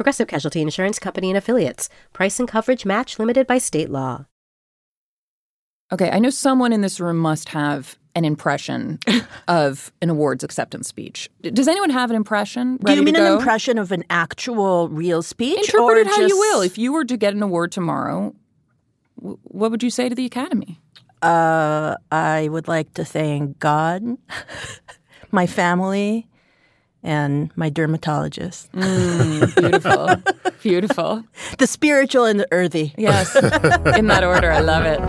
[0.00, 1.90] Progressive Casualty Insurance Company and Affiliates.
[2.14, 4.24] Price and coverage match limited by state law.
[5.92, 8.98] Okay, I know someone in this room must have an impression
[9.48, 11.28] of an awards acceptance speech.
[11.42, 12.78] Does anyone have an impression?
[12.78, 15.58] Do you mean to an impression of an actual real speech?
[15.58, 16.62] Interpret or it how you will.
[16.62, 18.34] If you were to get an award tomorrow,
[19.18, 20.80] w- what would you say to the Academy?
[21.20, 24.16] Uh, I would like to thank God,
[25.30, 26.26] my family,
[27.02, 28.70] and my dermatologist.
[28.72, 31.24] Mm, beautiful, beautiful.
[31.58, 32.94] The spiritual and the earthy.
[32.96, 33.34] Yes,
[33.96, 34.50] in that order.
[34.50, 35.00] I love it.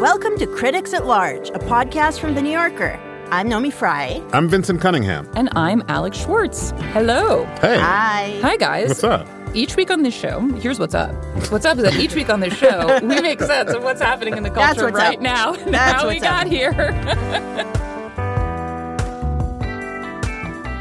[0.00, 3.00] Welcome to Critics at Large, a podcast from The New Yorker.
[3.32, 4.22] I'm Naomi Fry.
[4.32, 5.28] I'm Vinson Cunningham.
[5.34, 6.70] And I'm Alex Schwartz.
[6.92, 7.44] Hello.
[7.60, 8.38] Hey, Hi.
[8.40, 8.88] Hi, guys.
[8.88, 9.26] what's up?
[9.54, 11.12] Each week on this show, here's what's up.
[11.50, 14.36] What's up is that each week on this show, we make sense of what's happening
[14.36, 15.22] in the culture right up.
[15.22, 16.52] now and That's how we got up.
[16.52, 16.72] here.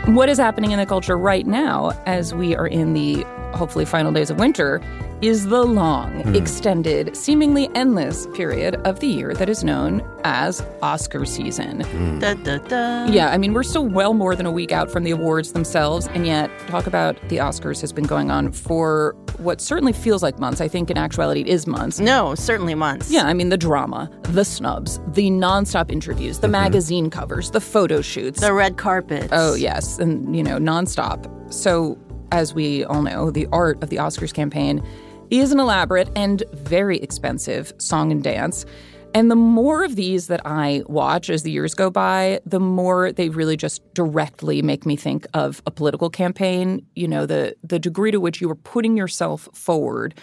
[0.07, 3.23] what is happening in the culture right now as we are in the
[3.55, 4.79] hopefully final days of winter
[5.21, 6.35] is the long, Hmm.
[6.35, 11.79] extended, seemingly endless period of the year that is known as Oscar season.
[12.19, 13.05] Da, da, da.
[13.05, 16.07] Yeah, I mean, we're still well more than a week out from the awards themselves,
[16.13, 20.39] and yet talk about the Oscars has been going on for what certainly feels like
[20.39, 20.61] months.
[20.61, 21.99] I think in actuality it is months.
[21.99, 23.09] No, certainly months.
[23.11, 28.01] Yeah, I mean, the drama, the snubs, the nonstop interviews, the magazine covers, the photo
[28.01, 28.41] shoots.
[28.41, 29.29] The red carpet.
[29.31, 31.25] oh, yes, and, you know, nonstop.
[31.53, 31.97] So,
[32.31, 34.81] as we all know, the art of the Oscars campaign
[35.29, 38.65] is an elaborate and very expensive song and dance.
[39.13, 43.13] And the more of these that I watch as the years go by, the more
[43.13, 46.85] they really just directly make me think of a political campaign.
[46.95, 50.15] You know, the the degree to which you are putting yourself forward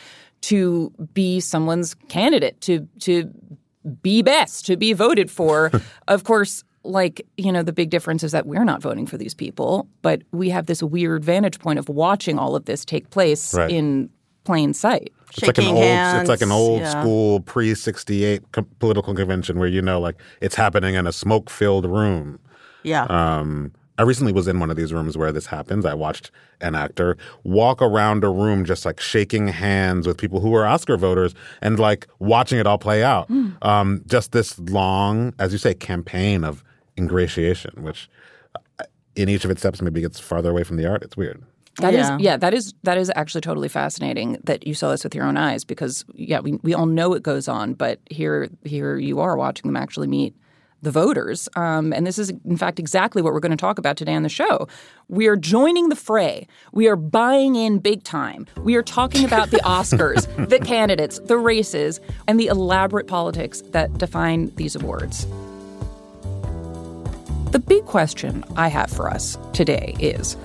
[0.43, 3.31] to be someone's candidate, to to
[4.03, 5.71] be best, to be voted for.
[6.09, 9.35] of course, like, you know, the big difference is that we're not voting for these
[9.35, 13.55] people, but we have this weird vantage point of watching all of this take place
[13.55, 13.71] Right.
[13.71, 14.11] in
[14.45, 15.13] plain sight.
[15.31, 16.91] It's like an old, hands, it's like an old yeah.
[16.91, 21.13] school pre sixty eight co- political convention where you know, like it's happening in a
[21.13, 22.39] smoke filled room.
[22.83, 23.05] Yeah.
[23.05, 25.85] Um, I recently was in one of these rooms where this happens.
[25.87, 26.31] I watched
[26.61, 30.97] an actor walk around a room just like shaking hands with people who were Oscar
[30.97, 33.31] voters and like watching it all play out.
[33.63, 36.65] Um, just this long, as you say, campaign of
[36.97, 38.09] ingratiation, which
[38.81, 41.03] uh, in each of its steps maybe gets farther away from the art.
[41.03, 41.43] It's weird.
[41.79, 42.17] That is, Yeah.
[42.21, 45.37] yeah, that is that is actually totally fascinating that you saw this with your own
[45.39, 49.37] eyes because yeah, we we all know it goes on, but here here you are
[49.37, 50.35] watching them actually meet
[50.83, 53.97] the voters, um, and this is in fact exactly what we're going to talk about
[53.97, 54.67] today on the show.
[55.09, 56.47] We are joining the fray.
[56.73, 58.47] We are buying in big time.
[58.59, 63.97] We are talking about the Oscars, the candidates, the races, and the elaborate politics that
[63.97, 65.25] define these awards.
[67.53, 70.37] The big question I have for us today is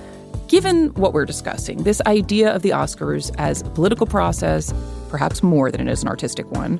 [0.48, 4.72] given what we're discussing, this idea of the Oscars as a political process,
[5.08, 6.78] perhaps more than it is an artistic one,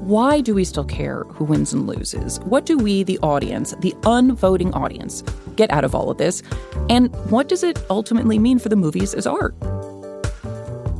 [0.00, 2.40] why do we still care who wins and loses?
[2.40, 5.22] What do we, the audience, the unvoting audience,
[5.56, 6.42] get out of all of this?
[6.88, 9.54] And what does it ultimately mean for the movies as art?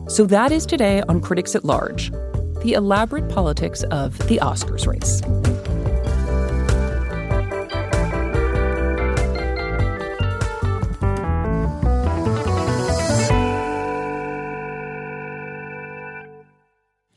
[0.09, 2.11] So that is today on Critics at Large
[2.63, 5.23] the elaborate politics of the Oscars race.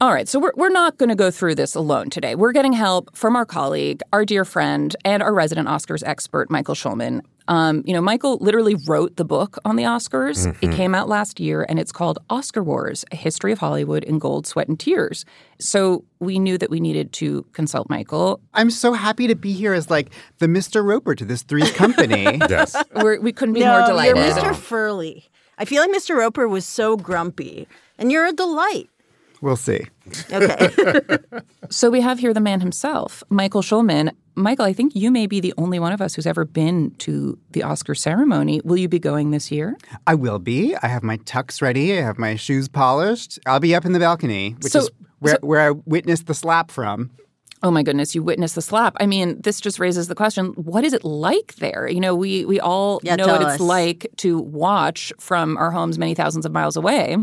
[0.04, 2.36] All right, so we're, we're not going to go through this alone today.
[2.36, 6.76] We're getting help from our colleague, our dear friend, and our resident Oscars expert, Michael
[6.76, 7.22] Schulman.
[7.48, 10.54] Um, you know, Michael literally wrote the book on the Oscars.
[10.62, 14.20] It came out last year, and it's called Oscar Wars: A History of Hollywood in
[14.20, 15.24] Gold, Sweat, and Tears.
[15.58, 18.42] So we knew that we needed to consult Michael.
[18.54, 20.10] I'm so happy to be here as like
[20.40, 20.84] the Mr.
[20.84, 22.42] Roper to this Three's Company.
[22.50, 22.76] Yes.
[22.94, 24.18] We're, we couldn't be no, more delighted.
[24.18, 24.54] you're Mr.
[24.54, 25.30] Furley.
[25.58, 26.18] I feel like Mr.
[26.18, 28.90] Roper was so grumpy, and you're a delight.
[29.44, 29.82] We'll see.
[30.32, 30.70] Okay.
[31.70, 34.12] So we have here the man himself, Michael Schulman.
[34.36, 37.40] Michael, I think you may be the only one of us who's ever been to
[37.52, 38.62] the Oscar ceremony.
[38.64, 39.76] Will you be going this year?
[40.06, 40.76] I will be.
[40.76, 41.98] I have my tux ready.
[41.98, 43.40] I have my shoes polished.
[43.48, 46.36] I'll be up in the balcony, which So- is where, so- where I witnessed the
[46.36, 47.10] slap from.
[47.64, 48.94] Oh my goodness, you witnessed the slap.
[49.00, 51.88] I mean, this just raises the question, what is it like there?
[51.88, 55.72] You know, we we all Yeah, know what tell it's like to watch from our
[55.72, 57.18] homes many thousands of miles away.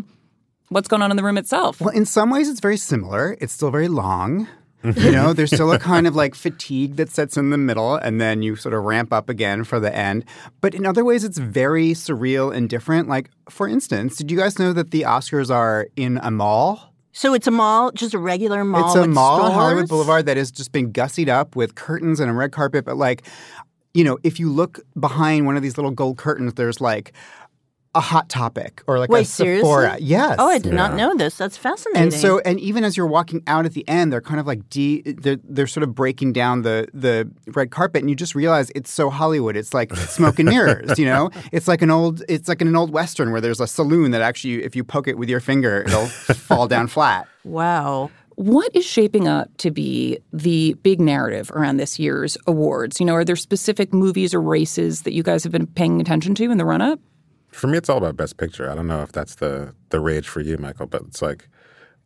[0.72, 1.80] What's going on in the room itself?
[1.80, 3.36] Well, in some ways, it's very similar.
[3.40, 4.46] It's still very long.
[4.84, 8.20] you know, there's still a kind of like fatigue that sets in the middle, and
[8.20, 10.24] then you sort of ramp up again for the end.
[10.60, 13.08] But in other ways, it's very surreal and different.
[13.08, 16.94] Like, for instance, did you guys know that the Oscars are in a mall?
[17.10, 18.86] So it's a mall, just a regular mall.
[18.86, 19.54] it's a with mall on stores?
[19.54, 22.84] Hollywood Boulevard that has just been gussied up with curtains and a red carpet.
[22.84, 23.24] But like,
[23.92, 27.12] you know, if you look behind one of these little gold curtains, there's like
[27.94, 29.88] a hot topic or like Wait, a Sephora.
[29.88, 30.06] seriously?
[30.06, 30.36] Yes.
[30.38, 31.36] Oh, I did not know this.
[31.36, 32.02] That's fascinating.
[32.02, 34.68] And so, and even as you're walking out at the end, they're kind of like
[34.70, 38.70] de, they're, they're sort of breaking down the the red carpet, and you just realize
[38.76, 39.56] it's so Hollywood.
[39.56, 41.30] It's like smoke and mirrors, you know.
[41.50, 44.62] It's like an old, it's like an old western where there's a saloon that actually,
[44.62, 46.06] if you poke it with your finger, it'll
[46.46, 47.26] fall down flat.
[47.44, 48.10] wow.
[48.36, 52.98] What is shaping up to be the big narrative around this year's awards?
[52.98, 56.34] You know, are there specific movies or races that you guys have been paying attention
[56.36, 56.98] to in the run up?
[57.52, 58.70] For me, it's all about best picture.
[58.70, 61.48] I don't know if that's the the rage for you, Michael, but it's like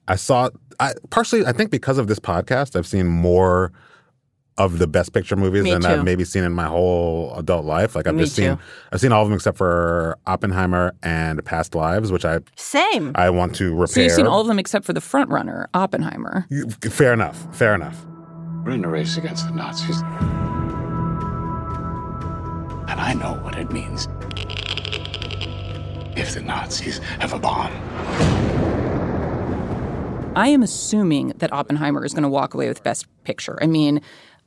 [0.09, 0.51] I saw.
[0.81, 3.73] I partially, I think, because of this podcast, I've seen more
[4.57, 5.89] of the best picture movies Me than too.
[5.89, 7.97] I've maybe seen in my whole adult life.
[7.97, 8.63] Like I've Me just seen, too.
[8.93, 13.13] I've seen all of them except for Oppenheimer and Past Lives, which I Same.
[13.15, 13.87] I want to repair.
[13.87, 16.47] So you've seen all of them except for the front runner, Oppenheimer.
[16.81, 17.47] Fair enough.
[17.55, 18.07] Fair enough.
[18.65, 20.01] We're in a race against the Nazis.
[22.87, 24.09] And I know what it means
[26.17, 27.73] if the Nazis have a bomb.
[30.37, 33.57] I am assuming that Oppenheimer is going to walk away with Best Picture.
[33.63, 34.01] I mean,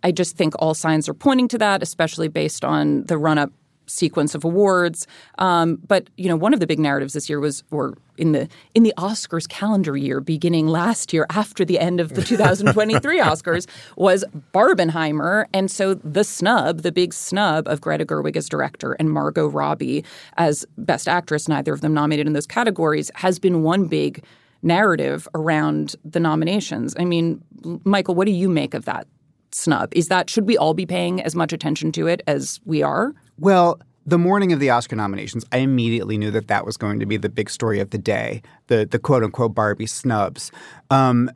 [0.03, 3.51] I just think all signs are pointing to that, especially based on the run up
[3.88, 5.07] sequence of awards.
[5.38, 8.48] Um, but you know, one of the big narratives this year was, or in the
[8.75, 13.68] in the Oscars calendar year, beginning last year after the end of the 2023 Oscars,
[13.95, 14.24] was
[14.54, 19.48] Barbenheimer, and so the snub, the big snub of Greta Gerwig as director and Margot
[19.48, 20.04] Robbie
[20.38, 24.24] as Best Actress, neither of them nominated in those categories, has been one big
[24.63, 26.95] narrative around the nominations.
[26.98, 27.42] I mean,
[27.84, 29.07] Michael, what do you make of that
[29.51, 29.94] snub?
[29.94, 33.13] Is that should we all be paying as much attention to it as we are?
[33.39, 37.06] Well, the morning of the Oscar nominations, I immediately knew that that was going to
[37.06, 40.51] be the big story of the day, the the quote unquote Barbie snubs.
[40.89, 41.30] Um,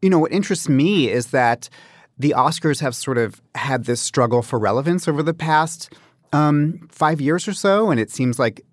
[0.00, 1.68] you know, what interests me is that
[2.18, 5.92] the Oscars have sort of had this struggle for relevance over the past
[6.32, 8.64] um, five years or so, and it seems like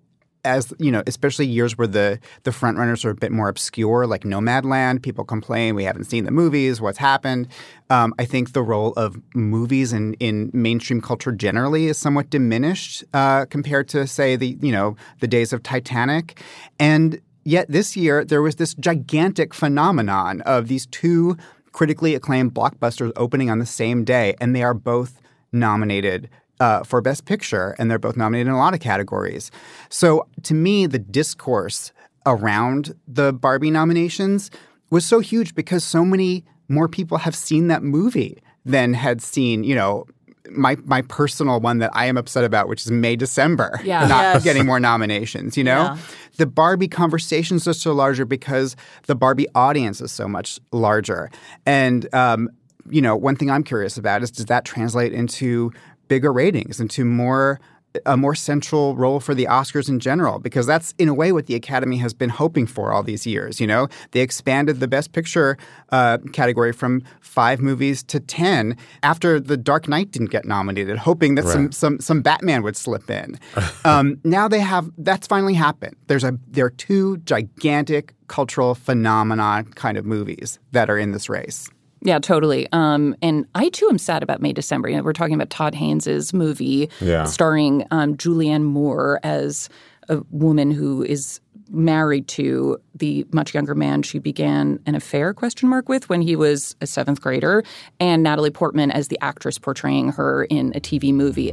[0.44, 4.06] as you know, especially years where the the front runners are a bit more obscure,
[4.06, 5.02] like Nomadland.
[5.02, 6.80] People complain we haven't seen the movies.
[6.80, 7.48] What's happened?
[7.90, 13.04] Um, I think the role of movies in in mainstream culture generally is somewhat diminished
[13.14, 16.40] uh, compared to say the you know the days of Titanic,
[16.78, 21.36] and yet this year there was this gigantic phenomenon of these two
[21.72, 25.20] critically acclaimed blockbusters opening on the same day, and they are both
[25.52, 26.28] nominated
[26.60, 29.50] uh, for Best Picture, and they're both nominated in a lot of categories.
[29.88, 31.92] So to me, the discourse
[32.26, 34.50] around the Barbie nominations
[34.90, 39.64] was so huge because so many more people have seen that movie than had seen,
[39.64, 40.06] you know,
[40.50, 44.06] my my personal one that I am upset about, which is May December, Yeah.
[44.06, 44.44] not Yes.
[44.44, 45.56] getting more nominations.
[45.56, 45.96] You know, Yeah.
[46.36, 51.30] the Barbie conversations are so larger because the Barbie audience is so much larger.
[51.66, 52.50] And um,
[52.90, 55.72] you know, one thing I'm curious about is does that translate into
[56.08, 57.60] bigger ratings, into more
[58.06, 60.40] a more central role for the Oscars in general?
[60.40, 63.60] Because that's in a way what the Academy has been hoping for all these years.
[63.60, 65.56] You know, they expanded the Best Picture
[65.90, 71.36] uh, category from five movies to ten after The Dark Knight didn't get nominated, hoping
[71.36, 71.74] that some Right.
[71.74, 73.38] some some Batman would slip in.
[73.84, 75.94] um, now they have that's finally happened.
[76.08, 81.28] There's a there are two gigantic cultural phenomenon kind of movies that are in this
[81.28, 81.68] race.
[82.04, 82.68] Yeah, totally.
[82.70, 84.88] Um, and I too am sad about May December.
[84.90, 87.24] You know, we're talking about Todd Haynes' movie Yeah.
[87.24, 89.68] starring um, Julianne Moore as
[90.08, 95.66] a woman who is married to the much younger man she began an affair question
[95.66, 97.64] mark with when he was a seventh grader
[97.98, 101.52] and natalie portman as the actress portraying her in a tv movie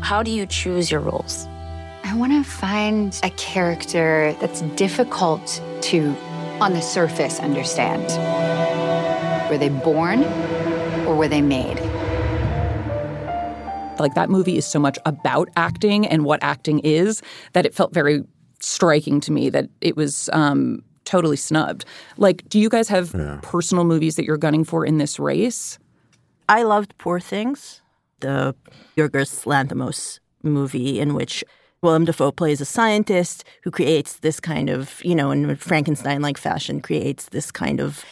[0.00, 1.46] How do you choose your roles?
[2.02, 6.16] I want to find a character that's difficult to,
[6.60, 8.02] on the surface, understand.
[9.52, 10.24] Were they born
[11.04, 11.78] or were they made?
[13.98, 17.20] like that movie is so much about acting and what acting is
[17.52, 18.24] that it felt very
[18.60, 21.84] striking to me that it was um, totally snubbed.
[22.16, 25.78] Like, do you guys have personal movies that you're gunning for in this race?
[26.48, 27.82] I loved Poor Things,
[28.20, 28.56] the
[28.96, 31.44] Yorgos Lanthimos movie in which
[31.82, 36.80] Willem Dafoe plays a scientist who creates this kind of, you know, in Frankenstein-like fashion,
[36.80, 38.02] creates this kind of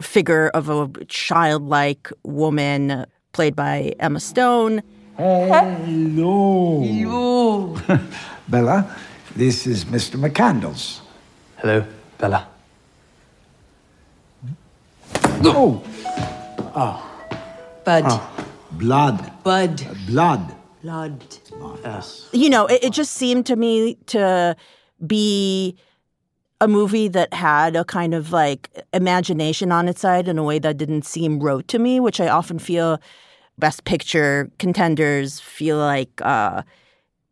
[0.00, 4.82] figure of a childlike woman played by Emma Stone.
[5.16, 6.82] Hello.
[6.82, 7.78] Hello.
[8.48, 8.96] Bella,
[9.34, 10.16] this is Mr.
[10.20, 11.00] McCandles.
[11.56, 11.84] Hello,
[12.18, 12.48] Bella.
[15.44, 15.82] Oh.
[16.74, 17.28] Oh.
[17.84, 18.04] Bud.
[18.06, 18.46] Oh.
[18.72, 19.32] Blood.
[19.42, 19.86] Bud.
[20.06, 20.54] Blood.
[20.82, 21.24] Blood.
[21.82, 22.28] Yes.
[22.32, 24.56] You know, it, it just seemed to me to
[25.06, 25.76] be
[26.60, 30.58] a movie that had a kind of like imagination on its side in a way
[30.58, 33.00] that didn't seem rote to me, which I often feel
[33.58, 36.62] best picture contenders feel like uh,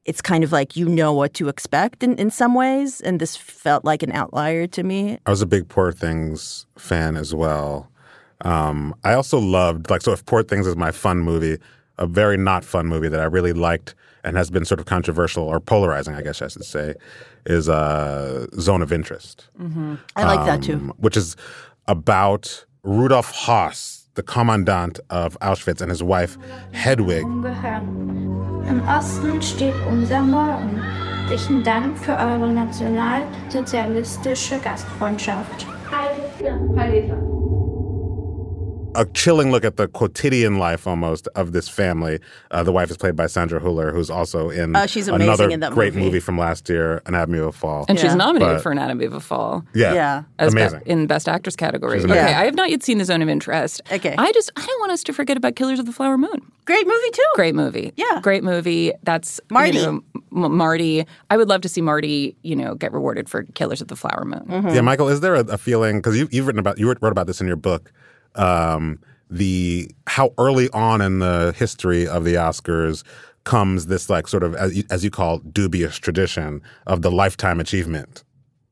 [0.05, 3.01] it's kind of like you know what to expect in, in some ways.
[3.01, 5.19] And this felt like an outlier to me.
[5.27, 7.91] I was a big Poor Things fan as well.
[8.43, 11.59] Um, I also loved, like, so if Poor Things is my fun movie,
[11.99, 15.45] a very not fun movie that I really liked and has been sort of controversial
[15.45, 16.95] or polarizing, I guess I should say,
[17.47, 19.47] is uh, Zone of Interest.
[19.61, 19.95] Mm-hmm.
[20.17, 20.79] I like um, that too.
[20.97, 21.37] Which is
[21.87, 26.37] about Rudolf Höss, the commandant of Auschwitz, and his wife
[26.73, 27.25] Hedwig.
[28.67, 30.81] Im Osten steht unser Morgen.
[31.27, 35.67] Herzlichen Dank für eure nationalsozialistische Gastfreundschaft.
[35.91, 36.59] Heil Hitler.
[36.77, 37.19] Heil Hitler
[38.95, 42.21] a chilling look at the quotidian life almost of this family.
[42.51, 45.61] Uh, the wife is played by Sandra Hüller, who's also in uh, she's another in
[45.61, 46.07] great movie.
[46.07, 46.21] movie.
[46.21, 47.87] from last year, Anatomy of a Fall.
[47.89, 48.05] And yeah.
[48.05, 49.65] she's nominated but, for Anatomy of a Fall.
[49.75, 50.23] Yeah, yeah.
[50.39, 51.99] As amazing be- in Best Actress category.
[51.99, 52.37] She's Okay, amazing.
[52.37, 53.81] I have not yet seen The Zone of Interest.
[53.91, 56.51] Okay, I just I don't want us to forget about Killers of the Flower Moon.
[56.65, 57.23] Great movie too.
[57.35, 57.93] Great movie.
[57.97, 58.21] Yeah.
[58.23, 58.93] Great movie.
[59.03, 59.77] That's Marty.
[59.77, 60.05] You know,
[60.45, 61.05] M- Marty.
[61.31, 64.25] I would love to see Marty, you know, get rewarded for Killers of the Flower
[64.25, 64.45] Moon.
[64.49, 64.69] Mm-hmm.
[64.69, 67.27] Yeah, Michael, is there a, a feeling because you, you've written about you wrote about
[67.27, 67.93] this in your book,
[68.37, 68.99] um,
[69.31, 73.03] the how early on in the history of the Oscars
[73.45, 77.61] comes this like sort of as you, as you call dubious tradition of the lifetime
[77.61, 78.25] achievement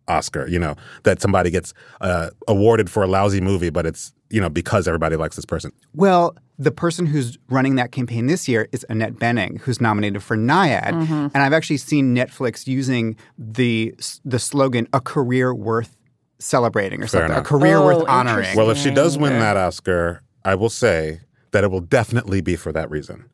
[0.08, 0.46] Oscar.
[0.48, 4.48] You know that somebody gets uh, awarded for a lousy movie, but it's you know
[4.48, 5.72] because everybody likes this person.
[5.94, 10.36] Well, the person who's running that campaign this year is Annette Bening, who's nominated for
[10.36, 11.12] Nyad, Mm-hmm.
[11.34, 15.96] and I've actually seen Netflix using the the slogan "a career worth
[16.44, 18.56] celebrating" or Fair something, a career Oh, worth honoring.
[18.56, 21.20] Well, if she does win that Oscar, I will say
[21.52, 23.24] that it will definitely be for that reason,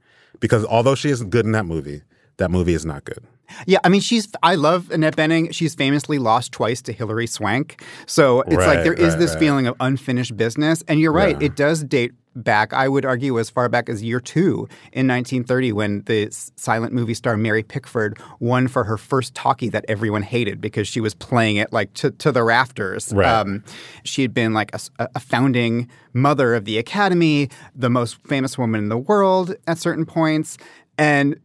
[0.41, 2.03] because although she isn't good in that movie,
[2.37, 3.25] that movie is not good.
[3.67, 4.29] Yeah, I mean, she's.
[4.43, 5.55] I love Annette Bening.
[5.55, 9.39] She's famously lost twice to Hilary Swank, so it's like there is right, this right.
[9.41, 10.85] feeling of unfinished business.
[10.87, 11.47] And you're right; Yeah.
[11.47, 12.73] it does date back.
[12.73, 17.15] I would argue as far back as year two in 1930, when the silent movie
[17.15, 21.57] star Mary Pickford won for her first talkie that everyone hated because she was playing
[21.57, 23.13] it like to, to the rafters.
[23.13, 23.29] Right.
[23.29, 23.65] Um,
[24.05, 28.89] she had been like a founding mother of the Academy, the most famous woman in
[28.89, 30.59] the world at certain points,
[30.97, 31.39] and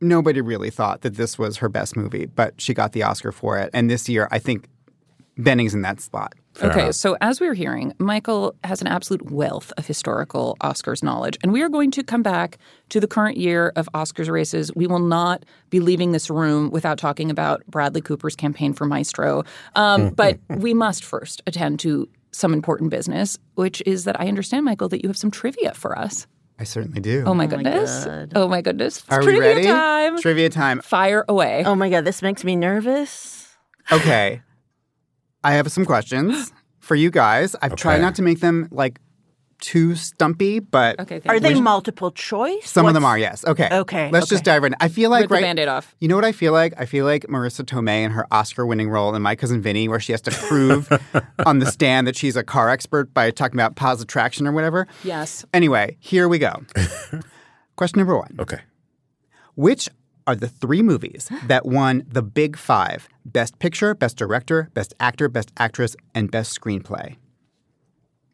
[0.00, 3.58] nobody really thought that this was her best movie, but she got the Oscar for
[3.58, 3.70] it.
[3.72, 4.68] And this year, I think
[5.36, 6.34] Bening's in that spot.
[6.54, 6.94] Fair okay, enough.
[6.96, 11.38] so as we were hearing, Michael has an absolute wealth of historical Oscars knowledge.
[11.42, 14.74] And we are going to come back to the current year of Oscars races.
[14.74, 19.44] We will not be leaving this room without talking about Bradley Cooper's campaign for Maestro.
[19.76, 24.64] Um, but we must first attend to some important business, which is that I understand,
[24.64, 26.26] Michael, that you have some trivia for us.
[26.58, 27.24] I certainly do.
[27.26, 28.04] Oh my goodness.
[28.04, 28.32] God.
[28.34, 28.98] oh my goodness.
[28.98, 29.64] It's Are we ready?
[29.64, 30.18] time.
[30.18, 30.82] Trivia time.
[30.82, 31.62] Fire away.
[31.64, 33.56] Oh my god, this makes me nervous.
[33.90, 34.42] Okay.
[35.42, 37.56] I have some questions for you guys.
[37.62, 39.00] I've tried not to make them like
[39.60, 41.40] too stumpy, but Okay, thank Are you.
[41.40, 42.68] they multiple choice?
[42.68, 43.44] some of them are, yes.
[43.46, 43.68] Okay.
[43.70, 44.76] Okay, Let's just dive right in.
[44.80, 45.94] I feel like Rip the right, Band-Aid off.
[46.00, 46.72] You know what I feel like?
[46.78, 50.12] I feel like Marisa Tomei in her Oscar-winning role in My Cousin Vinny, where she
[50.12, 50.90] has to prove
[51.46, 54.86] on the stand that she's a car expert by talking about positive traction or whatever.
[55.04, 55.44] Yes.
[55.52, 56.62] Anyway, here we go.
[57.76, 58.36] Question number one.
[58.38, 58.60] Okay.
[59.56, 59.88] Which
[60.26, 65.28] are the three movies that won the Big Five Best Picture, Best Director, Best Actor,
[65.28, 67.16] Best Actress, and Best Screenplay?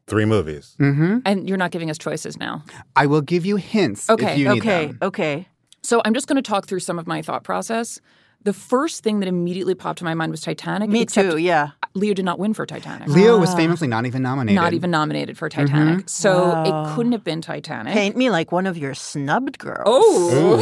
[0.06, 0.76] Three movies.
[0.78, 1.18] Mm-hmm.
[1.24, 2.62] And you're not giving us choices now.
[2.94, 4.98] I will give you hints Okay, if you need Okay, them.
[5.02, 5.48] okay.
[5.82, 8.00] So I'm just going to talk through some of my thought process.
[8.46, 10.88] The first thing that immediately popped to my mind was Titanic.
[10.88, 11.70] Me too, yeah.
[11.94, 13.08] Leo did not win for Titanic.
[13.08, 14.54] Leo was famously not even nominated.
[14.54, 16.04] Not even nominated for Titanic.
[16.04, 16.06] Mm-hmm.
[16.06, 17.92] So it couldn't have been Titanic.
[17.92, 19.82] Paint me like one of your snubbed girls.
[19.88, 20.56] Oh.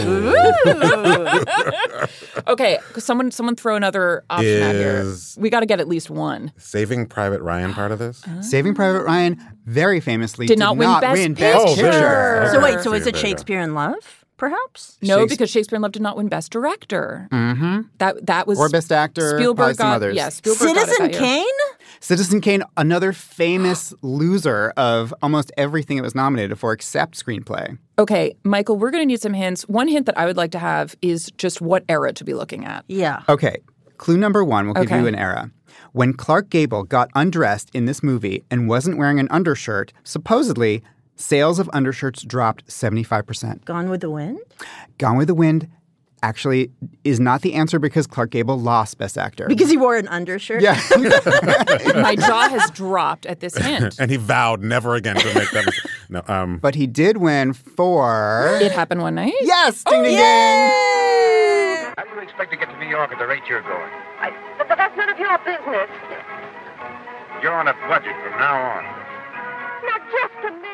[2.49, 2.79] okay.
[2.97, 5.00] Someone someone throw another option out here.
[5.00, 6.53] Is- We got to get at least one.
[6.57, 8.25] Saving Private Ryan part of this?
[8.41, 11.53] Saving Private Ryan very famously Did not win Best win Picture.
[11.59, 12.43] Best Oh, there.
[12.45, 12.55] Picture.
[12.55, 13.17] So wait, so is it.
[13.17, 14.99] Shakespeare in Love, perhaps?
[15.03, 17.29] No, because Shakespeare in Love did not win Best Director.
[17.33, 17.81] Mm-hmm.
[17.99, 20.17] That that was Or Best Actor, probably Spielberg some got others.
[20.17, 20.29] yeah.
[20.29, 21.21] Spielberg got it Citizen.
[21.21, 21.45] Kane?
[22.00, 27.79] Citizen Kane, another famous loser of almost everything it was nominated for except screenplay.
[27.99, 29.62] Okay, Michael, we're going to need some hints.
[29.69, 32.64] One hint that I would like to have is just what era to be looking
[32.64, 32.85] at.
[32.88, 33.23] Yeah.
[33.29, 33.57] Okay.
[33.97, 34.99] Clue number one will give Okay.
[35.00, 35.50] you an era.
[35.93, 40.83] When Clark Gable got undressed in this movie and wasn't wearing an undershirt, supposedly
[41.16, 43.64] sales of undershirts dropped 75%.
[43.64, 44.40] Gone with the Wind?
[44.99, 45.68] Gone with the Wind
[46.25, 46.71] actually
[47.04, 49.47] is not the answer because Clark Gable lost Best Actor.
[49.47, 50.62] Because he wore an undershirt?
[50.62, 50.80] Yeah.
[51.94, 53.97] My jaw has dropped at this hint.
[54.00, 55.66] and he vowed never again to make that.
[55.66, 58.59] mis- no, um, but he did win for.
[58.61, 59.35] It happened one night.
[59.42, 60.21] Yes, ding ding ding.
[61.97, 63.90] How do you expect to get to New York at the rate you're going?
[64.59, 65.90] But, but that's none of your business.
[67.42, 69.03] You're on a budget from now on.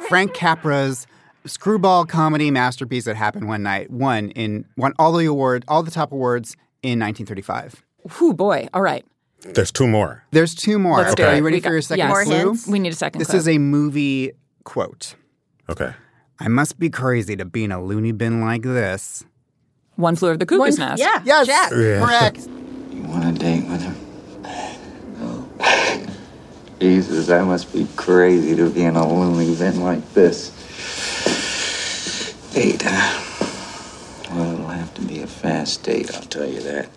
[0.09, 1.07] Frank Capra's
[1.47, 5.91] screwball comedy masterpiece that happened one night won in won all the award all the
[5.91, 7.83] top awards in 1935.
[8.19, 8.69] Whew, boy.
[8.75, 9.05] All right.
[9.43, 10.25] there's two more.
[10.33, 10.99] There's two more.
[10.99, 12.09] Let's okay, do are you ready We for got- your second yes.
[12.11, 12.37] More clue?
[12.37, 12.67] hints?
[12.67, 13.39] We need a second This clue.
[13.39, 14.33] is a movie
[14.65, 15.15] quote.
[15.69, 15.93] Okay.
[16.39, 19.25] I must be crazy to be in a loony bin like this.
[19.97, 21.01] One flew over the cuckoo's One- nest.
[21.03, 21.23] Yeah.
[21.25, 21.71] Yes, Jack.
[21.73, 22.05] Yeah.
[22.05, 22.49] correct.
[22.91, 23.95] You want a date with him?
[26.81, 30.51] Jesus, I must be crazy to be in a loony bin like this.
[32.55, 33.27] Date, huh?
[34.35, 36.89] Well, it'll have to be a fast date, I'll tell you that.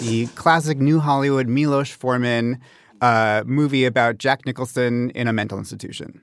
[0.00, 2.58] the classic New Hollywood Milos Forman
[3.00, 6.20] uh, movie about Jack Nicholson in a mental institution.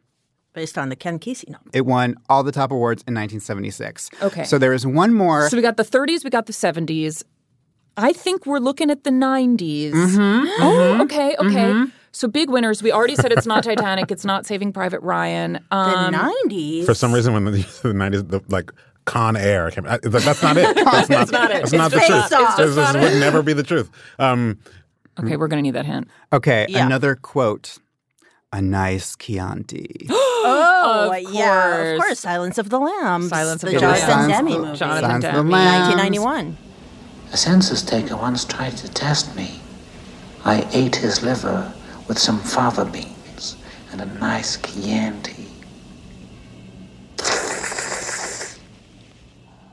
[0.53, 1.67] Based on the Ken Kesey novel.
[1.74, 4.10] It won all the top awards in 1976.
[4.22, 4.43] Okay.
[4.43, 5.50] So there is one more.
[5.50, 7.24] So we got the 30s, we got the 70s.
[7.98, 9.91] I think we're looking at the 90s.
[9.91, 11.86] Mm-hmm, Oh, okay, okay.
[12.15, 12.81] So big winners.
[12.81, 14.12] We already said it's not Titanic.
[14.12, 15.60] It's not Saving Private Ryan.
[15.72, 16.17] Um, the
[16.50, 16.86] 90s.
[16.86, 17.51] For some reason, when the,
[17.84, 18.72] the 90s, the, like
[19.05, 20.75] Con Air came, I- like, that's not it.
[20.75, 21.53] That's not, not it.
[21.60, 22.24] That's not the truth.
[22.29, 22.57] Face Off.
[22.57, 23.89] This, this would never be the truth.
[24.19, 24.60] Um,
[25.17, 26.10] Okay, we're going to need that hint.
[26.34, 26.86] Okay, Yeah.
[26.86, 27.77] another quote.
[28.51, 30.07] A nice Chianti.
[30.48, 32.07] Oh, Of yeah, of course.
[32.10, 32.19] course.
[32.19, 33.29] Silence of the Lambs.
[33.29, 34.27] Silence of the the Jonathan Lambs.
[34.27, 34.77] Demme movie.
[34.77, 35.50] Jonathan Silence Demme.
[35.50, 36.57] 1991.
[37.34, 39.60] A census taker once tried to test me.
[40.43, 41.74] I ate his liver
[42.07, 43.57] with some fava beans
[43.91, 45.33] and a nice Chianti.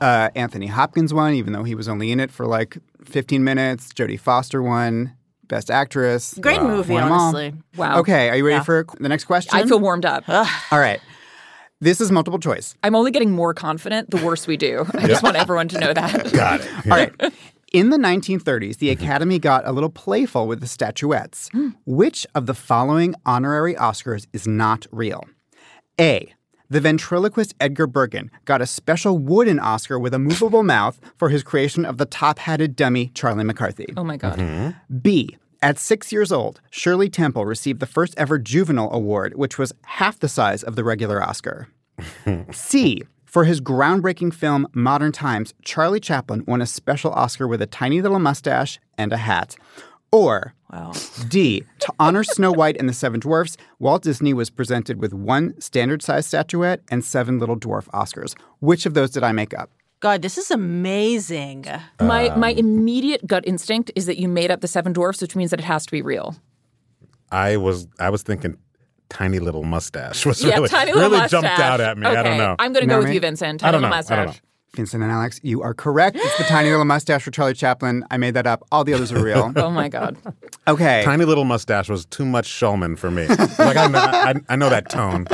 [0.01, 3.93] Uh, Anthony Hopkins won, even though he was only in it for like 15 minutes.
[3.93, 5.13] Jodie Foster won.
[5.47, 6.33] Best Actress.
[6.39, 7.19] Great movie, Won 'em all.
[7.21, 7.53] honestly.
[7.77, 7.99] Wow.
[7.99, 8.63] Okay, are you ready Yeah.
[8.63, 9.51] for the next question?
[9.53, 10.23] I feel warmed up.
[10.27, 10.45] All
[10.79, 10.99] right.
[11.79, 12.75] This is multiple choice.
[12.81, 14.85] I'm only getting more confident the worse we do.
[14.93, 16.31] I just want everyone to know that.
[16.33, 16.67] got it.
[16.91, 17.33] All right.
[17.73, 19.03] In the 1930s, the mm-hmm.
[19.03, 21.49] Academy got a little playful with the statuettes.
[21.63, 21.69] Hmm.
[21.85, 25.23] Which of the following honorary Oscars is not real?
[25.99, 26.33] A.
[26.69, 31.43] The ventriloquist Edgar Bergen got a special wooden Oscar with a movable mouth for his
[31.43, 33.93] creation of the top hatted dummy Charlie McCarthy.
[33.95, 34.39] Oh my God.
[34.39, 34.97] Mm-hmm.
[34.97, 35.37] B.
[35.61, 40.19] At six years old, Shirley Temple received the first ever juvenile award, which was half
[40.19, 41.67] the size of the regular Oscar.
[42.51, 43.03] C.
[43.33, 47.99] For his groundbreaking film Modern Times, Charlie Chaplin won a special Oscar with a tiny
[47.99, 49.55] little mustache and a hat.
[50.11, 50.53] Or
[51.29, 51.63] D.
[51.79, 56.03] To honor Snow White and the Seven Dwarfs, Walt Disney was presented with one standard
[56.03, 58.35] sized statuette and seven little dwarf Oscars.
[58.59, 59.71] Which of those did I make up?
[59.99, 61.65] God, this is amazing.
[61.99, 65.35] My um, my immediate gut instinct is that you made up the seven dwarfs, which
[65.35, 66.35] means that it has to be real.
[67.31, 68.57] I was I was thinking
[69.13, 71.41] tiny little mustache was yeah, really, tiny little really mustache.
[71.41, 72.05] jumped out at me.
[72.07, 72.55] I don't know.
[72.59, 73.15] I'm going to go with Naomi?
[73.15, 73.55] you, Vinson.
[73.55, 73.95] I Tiny don't little know.
[73.95, 74.41] I don't mustache.
[74.41, 74.49] know.
[74.75, 76.17] Vinson and Alex, you are correct.
[76.19, 78.03] It's the tiny little mustache for Charlie Chaplin.
[78.09, 78.65] I made that up.
[78.71, 79.53] All the others are real.
[79.55, 80.17] Oh my God.
[80.67, 81.03] Okay.
[81.05, 83.27] Tiny little mustache was too much Schulman for me.
[83.59, 85.27] like I know, I, I know that tone.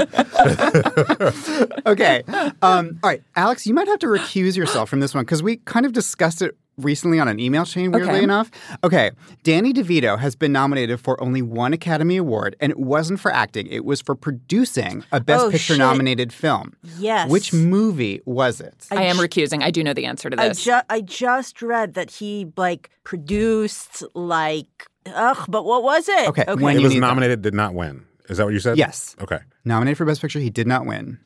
[1.86, 2.24] okay.
[2.62, 5.58] Um, all right, Alex, you might have to recuse yourself from this one because we
[5.58, 8.24] kind of discussed it recently on an email chain, weirdly Okay.
[8.24, 8.50] enough.
[8.84, 9.12] Okay.
[9.44, 13.68] Danny DeVito has been nominated for only one Academy Award, and it wasn't for acting,
[13.68, 15.78] it was for producing a Best Oh, Picture shit.
[15.80, 16.74] nominated film.
[16.98, 17.30] Yes.
[17.30, 18.88] Which movie was it?
[18.92, 19.62] I, am recusing.
[19.64, 20.64] I do know the answer to I, this.
[20.64, 26.28] ju- I just read that he like produced like ugh, but what was it?
[26.30, 26.64] Okay, okay.
[26.64, 27.08] when He was need them.
[27.10, 28.06] nominated, did not win.
[28.30, 28.78] Is that what you said?
[28.78, 29.16] Yes.
[29.22, 29.40] Okay.
[29.66, 31.20] Nominated for Best Picture, he did not win.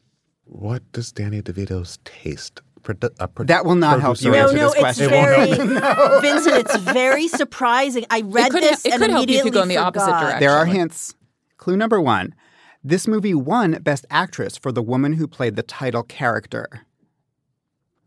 [0.45, 2.61] What does Danny DeVito's taste?
[2.83, 5.09] Produ- a pro- That will not help you producer- no, answer no, this it's question.
[5.09, 6.53] very Vinson.
[6.55, 8.05] It's very surprising.
[8.09, 10.05] I read could- this it and could help you if you go in the opposite
[10.05, 10.19] forgot.
[10.21, 10.39] direction.
[10.41, 11.15] There are hints.
[11.57, 12.35] Clue number one.
[12.83, 16.67] This movie won Best Actress for the woman who played the title character.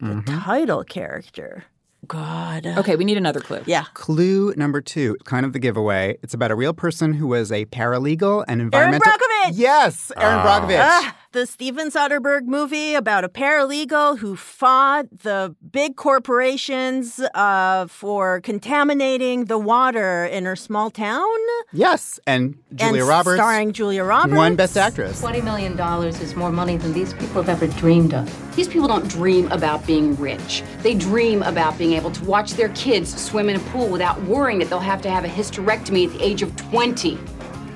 [0.00, 1.64] The title character.
[2.06, 2.66] God.
[2.66, 3.62] Okay, we need another clue.
[3.66, 3.84] Yeah.
[3.94, 6.18] Clue number two, kind of the giveaway.
[6.22, 9.10] It's about a real person who was a paralegal and environmental.
[9.10, 9.52] Brockovich!
[9.54, 10.44] Yes, Erin Ah.
[10.60, 10.78] Brockovich.
[10.78, 18.40] Ah, the Steven Soderbergh movie about a paralegal who fought the big corporations uh, for
[18.40, 21.28] contaminating the water in her small town?
[21.74, 23.36] Yes, and Julia and Roberts.
[23.36, 24.34] Starring Julia Roberts.
[24.34, 25.20] Won Best Actress.
[25.20, 28.56] $20 million is more money than these people have ever dreamed of.
[28.56, 30.62] These people don't dream about being rich.
[30.80, 34.60] They dream about being able to watch their kids swim in a pool without worrying
[34.60, 37.18] that they'll have to have a hysterectomy at the age of 20.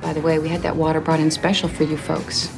[0.01, 2.49] By the way, we had that water brought in special for you folks.